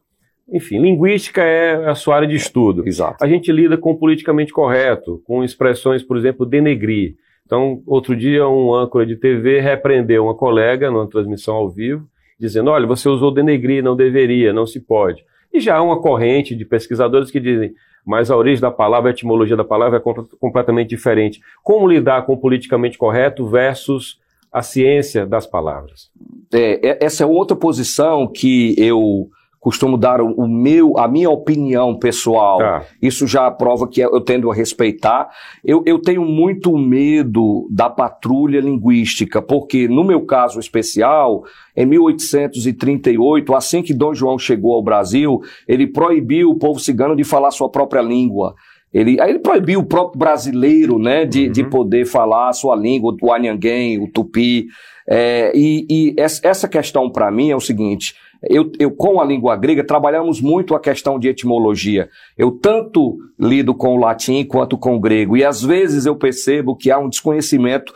Enfim, 0.50 0.80
linguística 0.80 1.42
é 1.42 1.88
a 1.88 1.94
sua 1.94 2.16
área 2.16 2.28
de 2.28 2.36
estudo. 2.36 2.86
Exato. 2.86 3.22
A 3.22 3.28
gente 3.28 3.52
lida 3.52 3.76
com 3.76 3.90
o 3.90 3.98
politicamente 3.98 4.52
correto, 4.52 5.20
com 5.24 5.44
expressões, 5.44 6.02
por 6.02 6.16
exemplo, 6.16 6.46
denegrir. 6.46 7.16
Então, 7.44 7.82
outro 7.86 8.16
dia, 8.16 8.46
um 8.48 8.74
âncora 8.74 9.04
de 9.04 9.16
TV 9.16 9.60
repreendeu 9.60 10.24
uma 10.24 10.34
colega 10.34 10.90
numa 10.90 11.08
transmissão 11.08 11.54
ao 11.56 11.68
vivo, 11.68 12.06
dizendo: 12.38 12.70
olha, 12.70 12.86
você 12.86 13.08
usou 13.08 13.32
denegrir, 13.32 13.82
não 13.82 13.96
deveria, 13.96 14.52
não 14.52 14.66
se 14.66 14.80
pode. 14.80 15.22
E 15.52 15.60
já 15.60 15.76
há 15.76 15.82
uma 15.82 16.00
corrente 16.00 16.54
de 16.54 16.64
pesquisadores 16.64 17.30
que 17.30 17.40
dizem: 17.40 17.72
mas 18.04 18.30
a 18.30 18.37
origem 18.37 18.61
da 18.61 18.70
palavra, 18.70 19.11
a 19.11 19.12
etimologia 19.12 19.56
da 19.56 19.64
palavra 19.64 19.98
é 19.98 20.37
completamente 20.38 20.88
diferente. 20.88 21.40
Como 21.62 21.87
lidar 21.87 22.24
com 22.24 22.34
o 22.34 22.38
politicamente 22.38 22.96
correto 22.96 23.46
versus 23.46 24.18
a 24.52 24.62
ciência 24.62 25.26
das 25.26 25.46
palavras? 25.46 26.11
É, 26.52 26.90
é 26.90 26.98
essa 27.04 27.22
é 27.22 27.26
outra 27.26 27.56
posição 27.56 28.26
que 28.26 28.74
eu 28.78 29.28
costumo 29.60 29.96
dar 29.96 30.20
o, 30.20 30.46
meu, 30.46 30.98
a 30.98 31.08
minha 31.08 31.30
opinião 31.30 31.98
pessoal. 31.98 32.58
Tá. 32.58 32.84
Isso 33.02 33.26
já 33.26 33.50
prova 33.50 33.88
que 33.88 34.00
eu 34.00 34.20
tendo 34.20 34.50
a 34.50 34.54
respeitar. 34.54 35.28
Eu, 35.64 35.82
eu 35.84 36.00
tenho 36.00 36.24
muito 36.24 36.76
medo 36.78 37.66
da 37.70 37.90
patrulha 37.90 38.60
linguística, 38.60 39.42
porque 39.42 39.88
no 39.88 40.04
meu 40.04 40.24
caso 40.24 40.60
especial, 40.60 41.42
em 41.76 41.86
1838, 41.86 43.54
assim 43.54 43.82
que 43.82 43.92
Dom 43.92 44.14
João 44.14 44.38
chegou 44.38 44.74
ao 44.74 44.82
Brasil, 44.82 45.40
ele 45.66 45.86
proibiu 45.86 46.50
o 46.50 46.58
povo 46.58 46.78
cigano 46.78 47.16
de 47.16 47.24
falar 47.24 47.50
sua 47.50 47.68
própria 47.68 48.00
língua. 48.00 48.54
Ele, 48.92 49.20
aí 49.20 49.30
ele 49.30 49.40
proibiu 49.40 49.80
o 49.80 49.86
próprio 49.86 50.18
brasileiro, 50.18 50.98
né, 50.98 51.26
de, 51.26 51.46
uhum. 51.46 51.52
de 51.52 51.64
poder 51.64 52.06
falar 52.06 52.48
a 52.48 52.52
sua 52.52 52.74
língua, 52.74 53.14
o 53.20 53.32
anhanguém, 53.32 54.02
o 54.02 54.10
tupi. 54.10 54.66
É, 55.10 55.52
e, 55.54 55.86
e 55.90 56.14
essa 56.18 56.68
questão 56.68 57.10
para 57.10 57.30
mim 57.30 57.50
é 57.50 57.56
o 57.56 57.60
seguinte: 57.60 58.14
eu, 58.42 58.70
eu, 58.79 58.90
com 58.90 59.20
a 59.20 59.24
língua 59.24 59.57
grega, 59.57 59.85
trabalhamos 59.85 60.40
muito 60.40 60.74
a 60.74 60.81
questão 60.81 61.18
de 61.18 61.29
etimologia. 61.29 62.09
Eu 62.37 62.53
tanto 62.53 63.18
lido 63.38 63.74
com 63.74 63.94
o 63.94 64.01
latim 64.01 64.44
quanto 64.44 64.79
com 64.79 64.96
o 64.96 65.01
grego. 65.01 65.37
E 65.37 65.44
às 65.44 65.62
vezes 65.62 66.07
eu 66.07 66.16
percebo 66.16 66.77
que 66.77 66.90
há 66.90 66.98
um 66.98 67.09
desconhecimento 67.09 67.92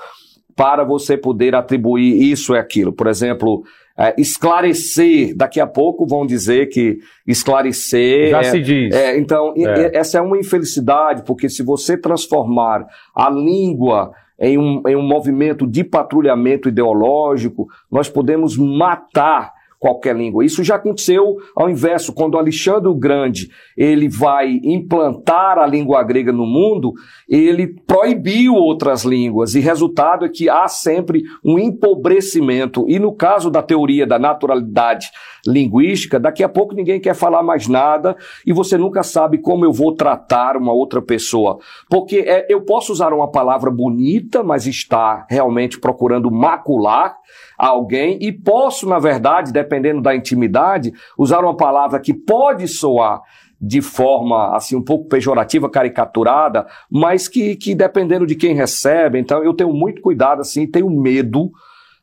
para 0.57 0.85
você 0.85 1.17
poder 1.17 1.55
atribuir 1.55 2.31
isso 2.31 2.55
e 2.55 2.59
aquilo. 2.59 2.93
Por 2.93 3.07
exemplo, 3.07 3.63
é, 3.97 4.15
esclarecer. 4.19 5.37
Daqui 5.37 5.61
a 5.61 5.67
pouco 5.67 6.07
vão 6.07 6.27
dizer 6.27 6.69
que 6.69 6.99
esclarecer. 7.27 8.31
Já 8.31 8.41
é, 8.41 8.45
se 8.45 8.61
diz. 8.61 8.95
É, 8.95 9.17
então, 9.19 9.55
é. 9.57 9.97
essa 9.97 10.19
é 10.19 10.21
uma 10.21 10.39
infelicidade, 10.39 11.23
porque 11.25 11.49
se 11.49 11.63
você 11.63 11.97
transformar 11.97 12.87
a 13.15 13.31
língua 13.31 14.13
em 14.41 14.59
um, 14.59 14.83
em 14.89 14.97
um 14.97 15.03
movimento 15.03 15.67
de 15.67 15.85
patrulhamento 15.85 16.69
ideológico, 16.69 17.69
nós 17.91 18.09
podemos 18.09 18.57
matar 18.57 19.53
qualquer 19.83 20.14
língua. 20.14 20.45
Isso 20.45 20.62
já 20.62 20.77
aconteceu 20.77 21.38
ao 21.57 21.68
inverso, 21.68 22.14
quando 22.14 22.38
Alexandre 22.38 22.88
o 22.88 22.95
Grande 22.95 23.51
ele 23.77 24.09
vai 24.09 24.61
implantar 24.62 25.59
a 25.59 25.66
língua 25.66 26.01
grega 26.05 26.33
no 26.33 26.47
mundo, 26.47 26.92
ele 27.29 27.75
proibiu 27.85 28.55
outras 28.55 29.05
línguas 29.05 29.57
e 29.57 29.61
resultado 29.61 30.25
é 30.25 30.29
que 30.29 30.49
há 30.49 30.68
sempre 30.68 31.23
um 31.45 31.59
empobrecimento. 31.59 32.85
E 32.88 33.01
no 33.01 33.12
caso 33.12 33.51
da 33.51 33.61
teoria 33.61 34.07
da 34.07 34.21
naturalidade 34.21 35.09
linguística, 35.47 36.21
daqui 36.21 36.43
a 36.43 36.49
pouco 36.49 36.75
ninguém 36.75 37.01
quer 37.01 37.15
falar 37.15 37.43
mais 37.43 37.67
nada 37.67 38.17
e 38.47 38.53
você 38.53 38.79
nunca 38.79 39.03
sabe 39.03 39.39
como 39.39 39.65
eu 39.65 39.73
vou 39.73 39.95
tratar 39.95 40.57
uma 40.57 40.73
outra 40.73 41.03
pessoa. 41.03 41.59
Porque 41.91 42.19
é, 42.19 42.47
eu 42.49 42.63
posso 42.63 42.93
usar 42.93 43.13
uma 43.13 43.31
palavra 43.31 43.71
bonita, 43.71 44.43
mas 44.43 44.67
está 44.67 45.27
realmente 45.29 45.81
procurando 45.81 46.31
macular 46.31 47.17
alguém 47.59 48.19
e 48.21 48.33
posso, 48.33 48.89
na 48.89 48.99
verdade, 48.99 49.53
dependendo 49.53 50.01
da 50.01 50.15
intimidade, 50.15 50.93
usar 51.19 51.41
uma 51.45 51.57
palavra 51.57 52.01
que 52.01 52.15
pode 52.15 52.69
soar 52.69 53.21
de 53.61 53.81
forma 53.81 54.57
assim 54.57 54.75
um 54.75 54.83
pouco 54.83 55.09
pejorativa, 55.09 55.71
caricaturada, 55.71 56.67
mas 56.91 57.29
que, 57.29 57.55
que 57.55 57.77
dependendo 57.77 58.27
de 58.27 58.35
quem 58.35 58.55
recebe, 58.55 59.21
então 59.21 59.45
eu 59.45 59.55
tenho 59.55 59.73
muito 59.73 60.03
cuidado 60.03 60.41
assim, 60.41 60.67
tenho 60.67 60.91
medo 60.91 61.53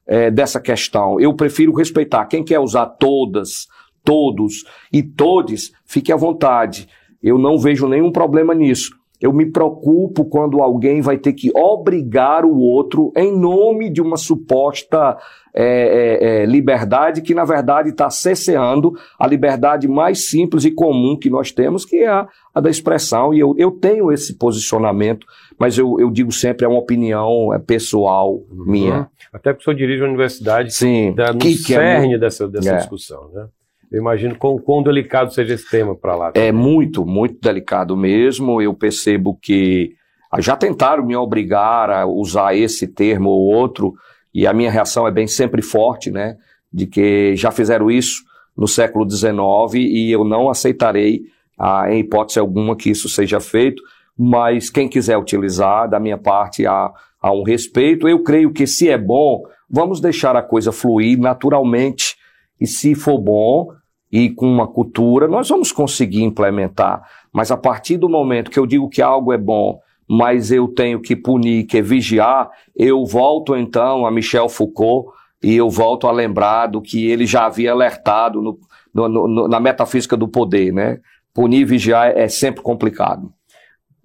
é, 0.09 0.31
dessa 0.31 0.59
questão. 0.59 1.19
Eu 1.19 1.35
prefiro 1.35 1.71
respeitar 1.71 2.25
quem 2.25 2.43
quer 2.43 2.59
usar 2.59 2.87
todas, 2.87 3.67
todos 4.03 4.65
e 4.91 5.03
todes, 5.03 5.71
fique 5.85 6.11
à 6.11 6.15
vontade. 6.15 6.89
Eu 7.21 7.37
não 7.37 7.59
vejo 7.59 7.87
nenhum 7.87 8.11
problema 8.11 8.55
nisso. 8.55 8.97
Eu 9.21 9.33
me 9.33 9.45
preocupo 9.45 10.23
quando 10.25 10.61
alguém 10.61 11.01
vai 11.01 11.17
ter 11.17 11.33
que 11.33 11.51
obrigar 11.53 12.45
o 12.45 12.57
outro 12.57 13.11
em 13.15 13.37
nome 13.37 13.89
de 13.89 14.01
uma 14.01 14.15
suposta 14.15 15.17
é, 15.53 15.63
é, 15.63 16.43
é, 16.43 16.45
liberdade 16.45 17.21
que, 17.21 17.33
na 17.33 17.43
verdade, 17.43 17.89
está 17.89 18.09
cesseando 18.09 18.93
a 19.19 19.27
liberdade 19.27 19.87
mais 19.87 20.29
simples 20.29 20.63
e 20.63 20.71
comum 20.71 21.17
que 21.17 21.29
nós 21.29 21.51
temos, 21.51 21.83
que 21.83 21.97
é 21.97 22.07
a, 22.07 22.27
a 22.53 22.61
da 22.61 22.69
expressão. 22.69 23.33
E 23.33 23.39
eu, 23.39 23.53
eu 23.57 23.71
tenho 23.71 24.11
esse 24.11 24.37
posicionamento, 24.37 25.27
mas 25.57 25.77
eu, 25.77 25.99
eu 25.99 26.09
digo 26.09 26.31
sempre, 26.31 26.65
é 26.65 26.69
uma 26.69 26.79
opinião 26.79 27.53
é 27.53 27.59
pessoal 27.59 28.35
uhum. 28.35 28.65
minha. 28.65 29.09
Até 29.33 29.51
porque 29.51 29.63
o 29.63 29.65
senhor 29.65 29.77
dirige 29.77 30.03
a 30.03 30.07
universidade 30.07 30.73
Sim. 30.73 31.13
Da, 31.13 31.33
no 31.33 31.39
que, 31.39 31.55
cerne 31.55 32.09
que 32.09 32.15
é, 32.15 32.17
dessa, 32.17 32.47
dessa 32.47 32.75
é. 32.75 32.77
discussão, 32.77 33.29
né? 33.33 33.47
Eu 33.91 34.01
imagino 34.01 34.35
quão, 34.35 34.57
quão 34.57 34.83
delicado 34.83 35.33
seja 35.33 35.55
esse 35.55 35.69
tema 35.69 35.95
para 35.95 36.15
lá. 36.15 36.31
Também. 36.31 36.47
É 36.47 36.51
muito, 36.51 37.05
muito 37.05 37.39
delicado 37.41 37.97
mesmo. 37.97 38.61
Eu 38.61 38.73
percebo 38.73 39.37
que 39.41 39.95
já 40.37 40.55
tentaram 40.55 41.03
me 41.03 41.15
obrigar 41.15 41.89
a 41.89 42.05
usar 42.05 42.55
esse 42.55 42.87
termo 42.87 43.29
ou 43.29 43.51
outro, 43.51 43.95
e 44.33 44.45
a 44.45 44.53
minha 44.53 44.69
reação 44.69 45.07
é 45.07 45.11
bem 45.11 45.25
sempre 45.25 45.61
forte, 45.61 46.11
né? 46.11 46.37
De 46.71 46.85
que 46.85 47.35
já 47.35 47.49
fizeram 47.49 47.89
isso 47.89 48.23
no 48.55 48.67
século 48.67 49.09
XIX 49.09 49.33
e 49.75 50.11
eu 50.11 50.23
não 50.23 50.49
aceitarei, 50.49 51.21
ah, 51.57 51.91
em 51.91 52.01
hipótese 52.01 52.37
alguma, 52.37 52.75
que 52.75 52.91
isso 52.91 53.09
seja 53.09 53.39
feito. 53.39 53.81
Mas 54.15 54.69
quem 54.69 54.87
quiser 54.87 55.17
utilizar, 55.17 55.89
da 55.89 55.99
minha 55.99 56.17
parte, 56.17 56.67
há, 56.67 56.91
há 57.21 57.31
um 57.31 57.41
respeito. 57.41 58.07
Eu 58.07 58.21
creio 58.21 58.51
que 58.51 58.67
se 58.67 58.87
é 58.87 58.97
bom, 58.97 59.41
vamos 59.69 59.99
deixar 59.99 60.35
a 60.35 60.43
coisa 60.43 60.71
fluir 60.71 61.17
naturalmente. 61.17 62.15
E 62.61 62.67
se 62.67 62.93
for 62.93 63.17
bom, 63.17 63.69
e 64.11 64.29
com 64.29 64.47
uma 64.47 64.67
cultura, 64.67 65.27
nós 65.27 65.47
vamos 65.49 65.71
conseguir 65.71 66.23
implementar. 66.23 67.03
Mas 67.31 67.51
a 67.51 67.57
partir 67.57 67.97
do 67.97 68.09
momento 68.09 68.49
que 68.49 68.59
eu 68.59 68.65
digo 68.65 68.89
que 68.89 69.01
algo 69.01 69.31
é 69.31 69.37
bom, 69.37 69.79
mas 70.07 70.51
eu 70.51 70.67
tenho 70.67 70.99
que 70.99 71.15
punir, 71.15 71.65
que 71.65 71.81
vigiar, 71.81 72.49
eu 72.75 73.05
volto 73.05 73.55
então 73.55 74.05
a 74.05 74.11
Michel 74.11 74.49
Foucault 74.49 75.11
e 75.43 75.55
eu 75.55 75.69
volto 75.69 76.07
a 76.07 76.11
lembrar 76.11 76.67
do 76.67 76.81
que 76.81 77.05
ele 77.05 77.25
já 77.25 77.45
havia 77.45 77.71
alertado 77.71 78.41
no, 78.41 78.59
no, 78.93 79.27
no, 79.27 79.47
na 79.47 79.59
metafísica 79.59 80.17
do 80.17 80.27
poder, 80.27 80.73
né? 80.73 80.99
Punir 81.31 81.59
e 81.59 81.65
vigiar 81.65 82.17
é 82.17 82.27
sempre 82.27 82.63
complicado. 82.63 83.31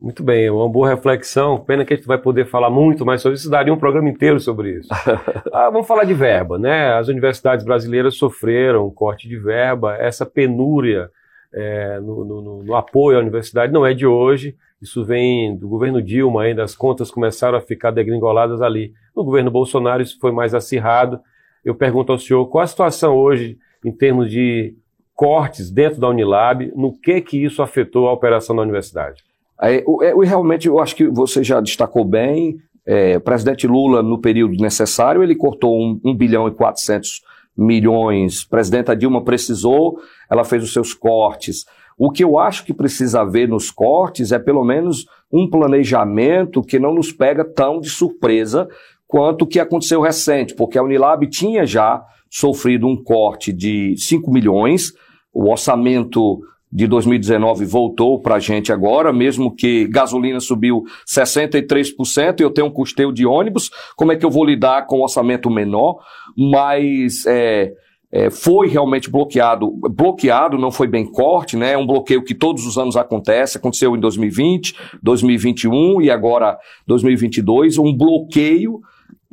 Muito 0.00 0.22
bem, 0.22 0.50
uma 0.50 0.68
boa 0.68 0.88
reflexão. 0.88 1.58
Pena 1.58 1.84
que 1.84 1.94
a 1.94 1.96
gente 1.96 2.06
vai 2.06 2.18
poder 2.18 2.46
falar 2.46 2.68
muito 2.68 3.06
mais 3.06 3.22
sobre 3.22 3.38
isso, 3.38 3.50
daria 3.50 3.72
um 3.72 3.78
programa 3.78 4.08
inteiro 4.08 4.38
sobre 4.38 4.78
isso. 4.78 4.88
ah, 5.52 5.70
vamos 5.70 5.86
falar 5.86 6.04
de 6.04 6.14
verba, 6.14 6.58
né? 6.58 6.92
As 6.94 7.08
universidades 7.08 7.64
brasileiras 7.64 8.16
sofreram 8.16 8.86
um 8.86 8.90
corte 8.90 9.28
de 9.28 9.36
verba, 9.38 9.96
essa 9.96 10.26
penúria 10.26 11.10
é, 11.54 12.00
no, 12.00 12.24
no, 12.24 12.62
no, 12.64 12.74
apoio 12.74 13.16
à 13.16 13.20
universidade 13.20 13.72
não 13.72 13.86
é 13.86 13.94
de 13.94 14.04
hoje, 14.04 14.56
isso 14.82 15.04
vem 15.04 15.56
do 15.56 15.68
governo 15.68 16.02
Dilma 16.02 16.42
ainda, 16.42 16.64
as 16.64 16.74
contas 16.74 17.10
começaram 17.10 17.56
a 17.56 17.60
ficar 17.60 17.92
degringoladas 17.92 18.60
ali. 18.60 18.92
No 19.16 19.24
governo 19.24 19.50
Bolsonaro 19.50 20.02
isso 20.02 20.18
foi 20.20 20.32
mais 20.32 20.52
acirrado. 20.52 21.20
Eu 21.64 21.74
pergunto 21.74 22.10
ao 22.12 22.18
senhor, 22.18 22.44
qual 22.46 22.64
a 22.64 22.66
situação 22.66 23.16
hoje 23.16 23.56
em 23.84 23.92
termos 23.92 24.30
de 24.30 24.74
cortes 25.14 25.70
dentro 25.70 26.00
da 26.00 26.08
Unilab, 26.08 26.72
no 26.74 26.92
que 26.92 27.20
que 27.20 27.42
isso 27.42 27.62
afetou 27.62 28.08
a 28.08 28.12
operação 28.12 28.56
da 28.56 28.62
universidade? 28.62 29.22
É, 29.62 29.82
eu, 29.86 30.18
realmente, 30.20 30.68
eu 30.68 30.80
acho 30.80 30.96
que 30.96 31.06
você 31.08 31.42
já 31.42 31.60
destacou 31.60 32.04
bem. 32.04 32.56
É, 32.86 33.16
o 33.16 33.20
presidente 33.20 33.66
Lula, 33.66 34.02
no 34.02 34.20
período 34.20 34.56
necessário, 34.60 35.22
ele 35.22 35.34
cortou 35.34 35.80
1, 35.80 36.00
1 36.04 36.14
bilhão 36.16 36.48
e 36.48 36.50
400 36.50 37.22
milhões. 37.56 38.44
Presidenta 38.44 38.96
Dilma 38.96 39.24
precisou, 39.24 39.98
ela 40.28 40.44
fez 40.44 40.62
os 40.62 40.72
seus 40.72 40.92
cortes. 40.92 41.64
O 41.96 42.10
que 42.10 42.24
eu 42.24 42.38
acho 42.38 42.64
que 42.64 42.74
precisa 42.74 43.20
haver 43.20 43.48
nos 43.48 43.70
cortes 43.70 44.32
é 44.32 44.38
pelo 44.38 44.64
menos 44.64 45.06
um 45.32 45.48
planejamento 45.48 46.60
que 46.62 46.78
não 46.78 46.92
nos 46.92 47.12
pega 47.12 47.44
tão 47.44 47.80
de 47.80 47.88
surpresa 47.88 48.68
quanto 49.06 49.42
o 49.42 49.46
que 49.46 49.60
aconteceu 49.60 50.00
recente, 50.00 50.54
porque 50.54 50.76
a 50.76 50.82
Unilab 50.82 51.24
tinha 51.28 51.64
já 51.64 52.04
sofrido 52.28 52.88
um 52.88 53.00
corte 53.00 53.52
de 53.52 53.94
5 53.96 54.28
milhões, 54.30 54.92
o 55.32 55.48
orçamento 55.48 56.40
de 56.74 56.88
2019 56.88 57.64
voltou 57.64 58.18
para 58.18 58.34
a 58.34 58.40
gente 58.40 58.72
agora, 58.72 59.12
mesmo 59.12 59.54
que 59.54 59.86
gasolina 59.86 60.40
subiu 60.40 60.82
63% 61.06 62.40
e 62.40 62.42
eu 62.42 62.50
tenho 62.50 62.66
um 62.66 62.70
custeio 62.70 63.12
de 63.12 63.24
ônibus, 63.24 63.70
como 63.94 64.10
é 64.10 64.16
que 64.16 64.26
eu 64.26 64.30
vou 64.30 64.44
lidar 64.44 64.86
com 64.86 64.98
um 64.98 65.02
orçamento 65.02 65.48
menor? 65.48 66.00
Mas 66.36 67.24
é, 67.26 67.72
é, 68.10 68.28
foi 68.28 68.66
realmente 68.66 69.08
bloqueado. 69.08 69.70
Bloqueado 69.90 70.58
não 70.58 70.72
foi 70.72 70.88
bem 70.88 71.06
corte, 71.06 71.56
né? 71.56 71.74
É 71.74 71.78
um 71.78 71.86
bloqueio 71.86 72.24
que 72.24 72.34
todos 72.34 72.66
os 72.66 72.76
anos 72.76 72.96
acontece, 72.96 73.56
aconteceu 73.56 73.94
em 73.94 74.00
2020, 74.00 74.74
2021 75.00 76.02
e 76.02 76.10
agora 76.10 76.58
2022, 76.88 77.78
um 77.78 77.96
bloqueio 77.96 78.80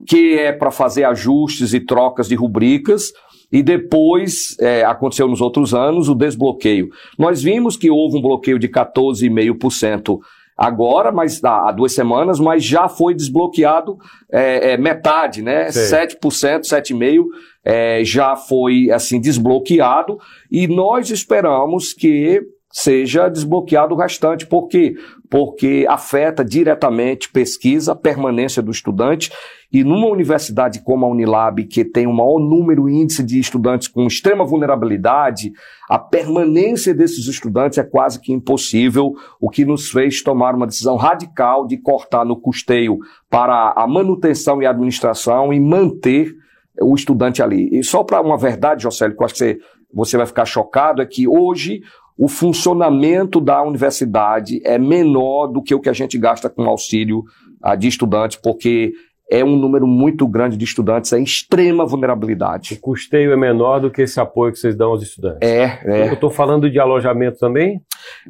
que 0.08 0.38
é 0.38 0.52
para 0.52 0.72
fazer 0.72 1.04
ajustes 1.06 1.74
e 1.74 1.80
trocas 1.80 2.28
de 2.28 2.36
rubricas, 2.36 3.12
e 3.52 3.62
depois 3.62 4.56
é, 4.60 4.84
aconteceu 4.84 5.28
nos 5.28 5.42
outros 5.42 5.74
anos 5.74 6.08
o 6.08 6.16
desbloqueio. 6.16 6.90
Nós 7.18 7.42
vimos 7.44 7.76
que 7.76 7.90
houve 7.90 8.18
um 8.18 8.22
bloqueio 8.22 8.58
de 8.58 8.70
14,5% 8.70 10.20
agora, 10.58 11.12
mas 11.12 11.44
há 11.44 11.72
duas 11.72 11.94
semanas, 11.94 12.40
mas 12.40 12.64
já 12.64 12.88
foi 12.88 13.16
desbloqueado 13.16 13.98
é, 14.32 14.74
é, 14.74 14.78
metade, 14.78 15.42
né? 15.42 15.72
Sim. 15.72 15.96
7%, 15.96 16.62
7,5% 16.62 17.26
é, 17.66 18.04
já 18.04 18.36
foi 18.36 18.90
assim 18.92 19.20
desbloqueado, 19.20 20.20
e 20.52 20.68
nós 20.68 21.10
esperamos 21.10 21.94
que 21.94 22.42
seja 22.72 23.30
desbloqueado 23.30 23.94
o 23.94 23.98
restante. 23.98 24.46
Por 24.46 24.68
quê? 24.68 24.96
Porque 25.30 25.86
afeta 25.90 26.44
diretamente 26.44 27.30
pesquisa, 27.30 27.96
permanência 27.96 28.62
do 28.62 28.72
estudante 28.72 29.32
e 29.72 29.84
numa 29.84 30.08
universidade 30.08 30.84
como 30.84 31.06
a 31.06 31.10
Unilab, 31.10 31.64
que 31.66 31.86
tem 31.86 32.06
o 32.06 32.14
maior 32.14 32.40
número 32.40 32.90
índice 32.90 33.24
de 33.24 33.40
estudantes 33.40 33.88
com 33.88 34.06
extrema 34.06 34.44
vulnerabilidade, 34.44 35.54
a 35.90 35.98
permanência 35.98 36.94
desses 36.94 37.26
estudantes 37.28 37.78
é 37.78 37.84
quase 37.84 38.20
que 38.20 38.34
impossível, 38.34 39.14
o 39.40 39.50
que 39.50 39.64
nos 39.64 39.90
fez 39.90 40.22
tomar 40.22 40.56
uma 40.56 40.68
decisão 40.68 40.98
radical 40.98 41.66
de 41.66 41.78
cortar 41.78 42.26
no 42.26 42.36
custeio 42.36 42.98
para 43.30 43.74
a 43.76 43.88
manutenção 43.88 44.62
e 44.62 44.66
administração 44.66 45.54
e 45.54 45.60
manter 45.60 46.36
o 46.82 46.94
estudante 46.94 47.42
ali. 47.42 47.70
E 47.72 47.84
só 47.84 48.04
para 48.04 48.22
uma 48.22 48.38
verdade, 48.38 48.84
Jocélio, 48.84 49.16
que 49.16 49.24
eu 49.24 49.26
acho 49.26 49.34
que 49.36 49.40
você, 49.40 49.60
você 49.94 50.18
vai 50.18 50.26
ficar 50.26 50.46
chocado, 50.46 51.02
é 51.02 51.06
que 51.06 51.28
hoje 51.28 51.82
o 52.22 52.28
funcionamento 52.28 53.42
da 53.42 53.64
universidade 53.64 54.62
é 54.64 54.78
menor 54.78 55.48
do 55.48 55.60
que 55.60 55.74
o 55.74 55.80
que 55.80 55.90
a 55.90 55.94
gente 55.94 56.20
gasta 56.20 56.52
com 56.52 56.70
auxílio 56.70 57.24
uh, 57.66 57.76
de 57.76 57.88
estudantes, 57.88 58.38
porque 58.38 58.94
é 59.28 59.44
um 59.44 59.56
número 59.56 59.88
muito 59.88 60.28
grande 60.28 60.56
de 60.56 60.64
estudantes, 60.64 61.12
é 61.14 61.20
extrema 61.20 61.84
vulnerabilidade. 61.84 62.76
O 62.76 62.80
custeio 62.80 63.32
é 63.32 63.36
menor 63.36 63.80
do 63.80 63.90
que 63.90 64.04
esse 64.04 64.20
apoio 64.20 64.54
que 64.54 64.60
vocês 64.60 64.76
dão 64.76 64.92
aos 64.92 65.02
estudantes. 65.02 65.40
É, 65.42 65.80
é. 65.84 66.10
Eu 66.10 66.14
estou 66.14 66.30
falando 66.30 66.70
de 66.70 66.80
alojamento 66.80 67.40
também? 67.40 67.82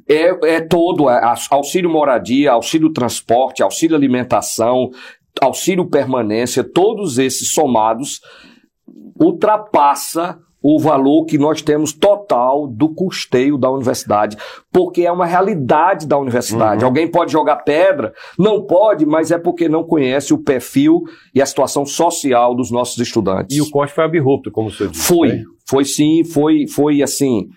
É, 0.08 0.56
é 0.56 0.62
todo, 0.62 1.10
é, 1.10 1.22
auxílio 1.50 1.90
moradia, 1.90 2.54
auxílio 2.54 2.94
transporte, 2.94 3.62
auxílio 3.62 3.98
alimentação, 3.98 4.90
auxílio 5.42 5.86
permanência, 5.90 6.64
todos 6.64 7.18
esses 7.18 7.52
somados 7.52 8.22
ultrapassa 9.20 10.40
o 10.62 10.80
valor 10.80 11.26
que 11.26 11.38
nós 11.38 11.62
temos 11.62 11.92
total 11.92 12.68
do 12.68 12.90
custeio 12.90 13.58
da 13.58 13.70
universidade, 13.70 14.38
porque 14.72 15.04
é 15.04 15.12
uma 15.12 15.26
realidade 15.26 16.08
da 16.08 16.18
universidade. 16.18 16.82
Uhum. 16.82 16.88
Alguém 16.88 17.08
pode 17.08 17.32
jogar 17.32 17.58
pedra? 17.58 18.14
Não 18.38 18.66
pode, 18.66 19.06
mas 19.06 19.32
é 19.32 19.38
porque 19.38 19.68
não 19.68 19.84
conhece 19.84 20.34
o 20.34 20.38
perfil 20.38 21.02
e 21.34 21.42
a 21.42 21.46
situação 21.46 21.86
social 21.86 22.56
dos 22.56 22.70
nossos 22.70 22.98
estudantes. 23.00 23.58
E 23.58 23.62
o 23.62 23.70
corte 23.70 23.94
foi 23.94 24.04
abrupto, 24.04 24.52
como 24.52 24.70
você 24.70 24.88
disse. 24.88 25.04
Foi, 25.04 25.30
né? 25.30 25.44
foi 25.68 25.86
sim, 25.86 26.24
foi, 26.24 26.68
foi 26.68 27.02
assim. 27.02 27.50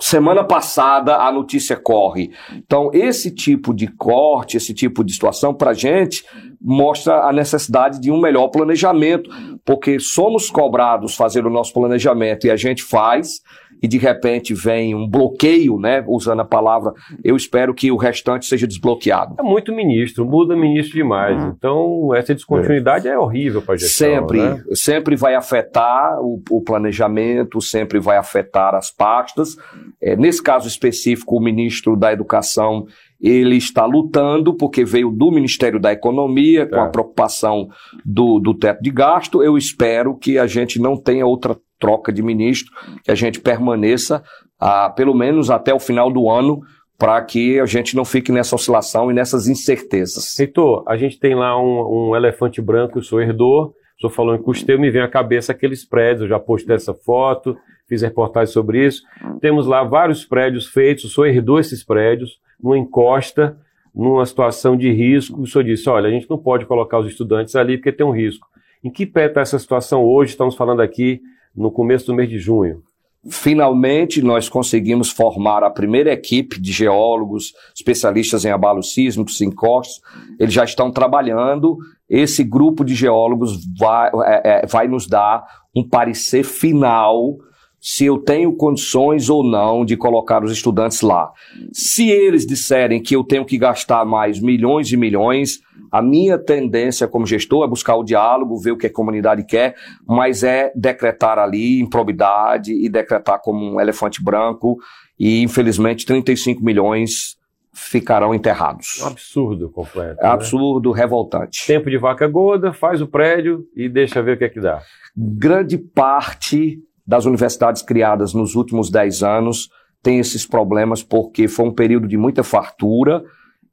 Semana 0.00 0.44
passada 0.44 1.16
a 1.16 1.32
notícia 1.32 1.76
corre. 1.76 2.30
Então, 2.54 2.90
esse 2.92 3.34
tipo 3.34 3.74
de 3.74 3.88
corte, 3.88 4.56
esse 4.56 4.72
tipo 4.72 5.02
de 5.02 5.12
situação, 5.12 5.52
para 5.52 5.72
a 5.72 5.74
gente, 5.74 6.24
mostra 6.60 7.24
a 7.24 7.32
necessidade 7.32 8.00
de 8.00 8.10
um 8.10 8.20
melhor 8.20 8.48
planejamento, 8.48 9.28
porque 9.64 9.98
somos 9.98 10.50
cobrados 10.50 11.16
fazer 11.16 11.44
o 11.44 11.50
nosso 11.50 11.72
planejamento 11.72 12.46
e 12.46 12.50
a 12.50 12.56
gente 12.56 12.82
faz, 12.82 13.40
e 13.82 13.88
de 13.88 13.98
repente 13.98 14.54
vem 14.54 14.94
um 14.94 15.08
bloqueio, 15.08 15.78
né? 15.78 16.04
Usando 16.06 16.40
a 16.40 16.44
palavra, 16.44 16.92
eu 17.22 17.36
espero 17.36 17.74
que 17.74 17.90
o 17.90 17.96
restante 17.96 18.46
seja 18.46 18.66
desbloqueado. 18.66 19.36
É 19.38 19.42
muito 19.42 19.74
ministro, 19.74 20.24
muda 20.24 20.56
ministro 20.56 20.94
demais. 20.94 21.40
Uhum. 21.40 21.54
Então, 21.56 22.14
essa 22.14 22.34
descontinuidade 22.34 23.08
é, 23.08 23.12
é 23.12 23.18
horrível 23.18 23.62
para 23.62 23.74
a 23.74 23.76
gestão. 23.76 24.08
Sempre, 24.08 24.40
né? 24.40 24.62
sempre 24.74 25.16
vai 25.16 25.34
afetar 25.34 26.20
o, 26.20 26.42
o, 26.50 26.62
planejamento, 26.62 27.60
sempre 27.60 27.98
vai 27.98 28.16
afetar 28.16 28.74
as 28.74 28.90
pastas. 28.90 29.56
É, 30.00 30.16
nesse 30.16 30.42
caso 30.42 30.68
específico, 30.68 31.36
o 31.36 31.40
ministro 31.40 31.96
da 31.96 32.12
Educação 32.12 32.86
ele 33.20 33.56
está 33.56 33.84
lutando 33.84 34.54
porque 34.54 34.84
veio 34.84 35.10
do 35.10 35.30
Ministério 35.30 35.80
da 35.80 35.92
Economia 35.92 36.66
com 36.66 36.76
é. 36.76 36.80
a 36.80 36.88
preocupação 36.88 37.68
do, 38.04 38.38
do 38.38 38.54
teto 38.54 38.80
de 38.80 38.90
gasto. 38.90 39.42
Eu 39.42 39.58
espero 39.58 40.16
que 40.16 40.38
a 40.38 40.46
gente 40.46 40.80
não 40.80 40.96
tenha 40.96 41.26
outra 41.26 41.56
troca 41.78 42.12
de 42.12 42.22
ministro, 42.22 42.72
que 43.04 43.10
a 43.10 43.14
gente 43.14 43.40
permaneça 43.40 44.22
ah, 44.58 44.90
pelo 44.90 45.14
menos 45.14 45.50
até 45.50 45.72
o 45.72 45.78
final 45.78 46.10
do 46.10 46.28
ano 46.28 46.60
para 46.98 47.22
que 47.22 47.60
a 47.60 47.66
gente 47.66 47.94
não 47.94 48.04
fique 48.04 48.32
nessa 48.32 48.56
oscilação 48.56 49.08
e 49.10 49.14
nessas 49.14 49.46
incertezas. 49.46 50.36
Heitor, 50.38 50.82
a 50.86 50.96
gente 50.96 51.18
tem 51.18 51.34
lá 51.34 51.60
um, 51.60 52.08
um 52.10 52.16
elefante 52.16 52.60
branco, 52.60 52.98
eu 52.98 53.02
sou 53.02 53.20
herdor, 53.20 53.68
o 53.68 54.00
senhor 54.00 54.10
falou 54.10 54.34
em 54.34 54.42
custeio, 54.42 54.80
me 54.80 54.90
vem 54.90 55.02
à 55.02 55.08
cabeça 55.08 55.52
aqueles 55.52 55.84
prédios, 55.84 56.22
eu 56.22 56.28
já 56.28 56.40
postei 56.40 56.74
essa 56.74 56.92
foto, 56.92 57.56
fiz 57.88 58.02
reportagem 58.02 58.52
sobre 58.52 58.84
isso. 58.84 59.02
Temos 59.40 59.66
lá 59.66 59.84
vários 59.84 60.24
prédios 60.24 60.66
feitos, 60.66 61.04
o 61.04 61.08
senhor 61.08 61.28
herdou 61.28 61.60
esses 61.60 61.84
prédios, 61.84 62.40
numa 62.60 62.76
encosta, 62.76 63.56
numa 63.94 64.26
situação 64.26 64.76
de 64.76 64.90
risco. 64.92 65.40
O 65.40 65.46
senhor 65.46 65.64
disse: 65.64 65.88
olha, 65.88 66.08
a 66.08 66.10
gente 66.10 66.28
não 66.28 66.38
pode 66.38 66.66
colocar 66.66 66.98
os 66.98 67.06
estudantes 67.06 67.54
ali 67.54 67.76
porque 67.76 67.92
tem 67.92 68.06
um 68.06 68.12
risco. 68.12 68.46
Em 68.82 68.90
que 68.90 69.06
pé 69.06 69.26
está 69.26 69.40
essa 69.40 69.58
situação 69.58 70.04
hoje? 70.04 70.30
Estamos 70.30 70.54
falando 70.56 70.80
aqui 70.80 71.20
no 71.58 71.70
começo 71.70 72.06
do 72.06 72.14
mês 72.14 72.28
de 72.28 72.38
junho. 72.38 72.82
Finalmente, 73.28 74.22
nós 74.22 74.48
conseguimos 74.48 75.10
formar 75.10 75.64
a 75.64 75.70
primeira 75.70 76.12
equipe 76.12 76.60
de 76.60 76.72
geólogos, 76.72 77.52
especialistas 77.74 78.44
em 78.44 78.50
abalos 78.50 78.94
sísmicos, 78.94 79.40
encostos. 79.40 80.00
Eles 80.38 80.54
já 80.54 80.64
estão 80.64 80.90
trabalhando. 80.90 81.76
Esse 82.08 82.44
grupo 82.44 82.84
de 82.84 82.94
geólogos 82.94 83.58
vai, 83.76 84.10
é, 84.24 84.62
é, 84.62 84.66
vai 84.66 84.86
nos 84.86 85.06
dar 85.06 85.44
um 85.74 85.86
parecer 85.86 86.44
final 86.44 87.36
se 87.80 88.04
eu 88.04 88.18
tenho 88.18 88.52
condições 88.52 89.30
ou 89.30 89.44
não 89.44 89.84
de 89.84 89.96
colocar 89.96 90.42
os 90.42 90.50
estudantes 90.50 91.00
lá. 91.00 91.30
Se 91.72 92.10
eles 92.10 92.46
disserem 92.46 93.02
que 93.02 93.14
eu 93.14 93.22
tenho 93.22 93.44
que 93.44 93.56
gastar 93.56 94.04
mais 94.04 94.40
milhões 94.40 94.90
e 94.90 94.96
milhões, 94.96 95.60
a 95.90 96.02
minha 96.02 96.38
tendência 96.38 97.06
como 97.06 97.26
gestor 97.26 97.64
é 97.64 97.68
buscar 97.68 97.96
o 97.96 98.04
diálogo, 98.04 98.58
ver 98.58 98.72
o 98.72 98.76
que 98.76 98.88
a 98.88 98.92
comunidade 98.92 99.44
quer, 99.44 99.76
mas 100.06 100.42
é 100.42 100.72
decretar 100.74 101.38
ali 101.38 101.80
improbidade 101.80 102.72
e 102.72 102.88
decretar 102.88 103.40
como 103.40 103.74
um 103.74 103.80
elefante 103.80 104.22
branco 104.22 104.76
e 105.18 105.42
infelizmente 105.42 106.04
35 106.04 106.62
milhões 106.62 107.38
ficarão 107.72 108.34
enterrados. 108.34 109.00
Um 109.00 109.06
absurdo 109.06 109.70
completo. 109.70 110.20
É 110.20 110.24
né? 110.24 110.30
absurdo, 110.30 110.90
revoltante. 110.90 111.64
Tempo 111.66 111.88
de 111.88 111.96
vaca 111.96 112.26
gorda, 112.26 112.72
faz 112.72 113.00
o 113.00 113.06
prédio 113.06 113.64
e 113.74 113.88
deixa 113.88 114.20
ver 114.20 114.34
o 114.34 114.38
que 114.38 114.44
é 114.44 114.48
que 114.48 114.60
dá. 114.60 114.82
Grande 115.16 115.78
parte 115.78 116.82
das 117.08 117.24
universidades 117.24 117.80
criadas 117.80 118.34
nos 118.34 118.54
últimos 118.54 118.90
10 118.90 119.22
anos 119.22 119.70
tem 120.02 120.18
esses 120.18 120.46
problemas 120.46 121.02
porque 121.02 121.48
foi 121.48 121.66
um 121.66 121.74
período 121.74 122.06
de 122.06 122.18
muita 122.18 122.44
fartura 122.44 123.24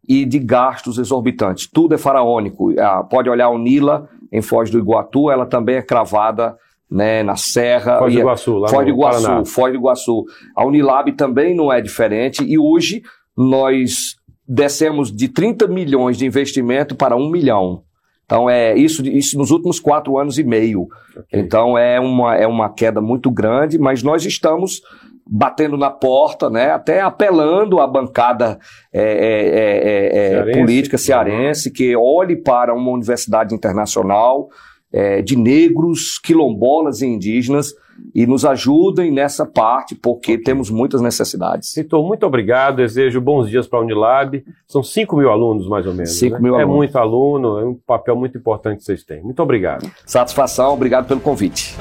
e 0.08 0.24
de 0.24 0.39
gastos 0.39 0.98
exorbitantes. 0.98 1.67
Tudo 1.67 1.95
é 1.95 1.98
faraônico. 1.98 2.74
Ah, 2.80 3.04
pode 3.04 3.30
olhar 3.30 3.50
o 3.50 3.58
Nila 3.58 4.08
em 4.32 4.41
Foz 4.41 4.69
do 4.69 4.80
Iguatu, 4.80 5.30
ela 5.30 5.45
também 5.45 5.76
é 5.76 5.82
cravada 5.82 6.56
né, 6.89 7.24
na 7.24 7.36
Serra. 7.36 8.00
Foz 8.00 8.13
do 8.13 8.19
Iguaçu, 8.19 8.58
lá 8.58 8.69
Foz 8.69 8.86
do 8.86 8.91
Iguaçu, 8.91 9.21
Paraná. 9.24 9.45
Foz 9.45 9.74
do 9.74 9.80
Iguaçu. 9.80 10.26
A 10.56 10.65
Unilab 10.65 11.12
também 11.12 11.54
não 11.54 11.71
é 11.71 11.82
diferente 11.82 12.41
e 12.41 12.58
hoje 12.58 13.04
nós 13.36 14.15
descemos 14.48 15.12
de 15.12 15.28
30 15.28 15.67
milhões 15.67 16.17
de 16.17 16.26
investimento 16.26 16.95
para 16.95 17.17
1 17.17 17.30
milhão. 17.30 17.84
Então, 18.25 18.49
é 18.49 18.75
isso, 18.75 19.05
isso 19.05 19.38
nos 19.38 19.51
últimos 19.51 19.79
quatro 19.79 20.17
anos 20.17 20.38
e 20.38 20.43
meio. 20.43 20.88
Okay. 21.15 21.39
Então, 21.39 21.77
é 21.77 21.99
uma, 21.99 22.35
é 22.35 22.47
uma 22.47 22.73
queda 22.73 22.99
muito 22.99 23.29
grande, 23.29 23.77
mas 23.77 24.01
nós 24.01 24.25
estamos 24.25 24.81
batendo 25.27 25.75
na 25.75 25.89
porta, 25.89 26.49
né, 26.49 26.69
até 26.71 27.01
apelando 27.01 27.79
à 27.79 27.88
bancada 27.88 28.59
é, 28.93 29.01
é, 29.01 29.47
é, 29.57 30.07
é 30.07 30.29
cearense. 30.29 30.59
política 30.59 30.97
cearense 30.97 31.71
que 31.71 31.95
olhe 31.95 32.35
para 32.35 32.73
uma 32.75 32.91
universidade 32.91 33.55
internacional 33.55 34.49
é, 34.95 35.21
de 35.21 35.36
negros, 35.36 36.17
quilombolas 36.17 37.01
e 37.01 37.05
indígenas 37.05 37.75
e 38.13 38.25
nos 38.25 38.45
ajudem 38.45 39.12
nessa 39.12 39.45
parte, 39.45 39.93
porque 39.93 40.34
okay. 40.34 40.43
temos 40.43 40.69
muitas 40.69 41.01
necessidades. 41.01 41.75
Heitor, 41.75 42.01
muito 42.05 42.25
obrigado. 42.25 42.77
Desejo 42.77 43.19
bons 43.19 43.49
dias 43.49 43.67
para 43.67 43.79
a 43.79 43.81
Unilab. 43.81 44.41
São 44.65 44.81
5 44.81 45.17
mil 45.17 45.29
alunos, 45.29 45.67
mais 45.67 45.86
ou 45.86 45.93
menos. 45.93 46.12
5 46.12 46.36
né? 46.36 46.41
mil 46.41 46.55
é 46.58 46.62
alunos. 46.62 46.73
É 46.73 46.77
muito 46.77 46.97
aluno, 46.97 47.60
é 47.60 47.65
um 47.65 47.73
papel 47.73 48.15
muito 48.15 48.38
importante 48.38 48.79
que 48.79 48.86
vocês 48.86 49.03
têm. 49.03 49.21
Muito 49.21 49.41
obrigado. 49.43 49.91
Satisfação, 50.05 50.73
obrigado 50.73 51.08
pelo 51.08 51.19
convite. 51.19 51.75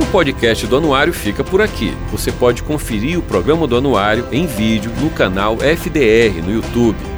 O 0.00 0.10
podcast 0.10 0.66
do 0.66 0.76
Anuário 0.78 1.12
fica 1.12 1.44
por 1.44 1.60
aqui. 1.60 1.92
Você 2.10 2.32
pode 2.32 2.62
conferir 2.62 3.18
o 3.18 3.22
programa 3.22 3.66
do 3.66 3.76
Anuário 3.76 4.24
em 4.32 4.46
vídeo 4.46 4.90
no 5.02 5.10
canal 5.10 5.58
FDR 5.58 6.42
no 6.42 6.50
YouTube. 6.50 7.17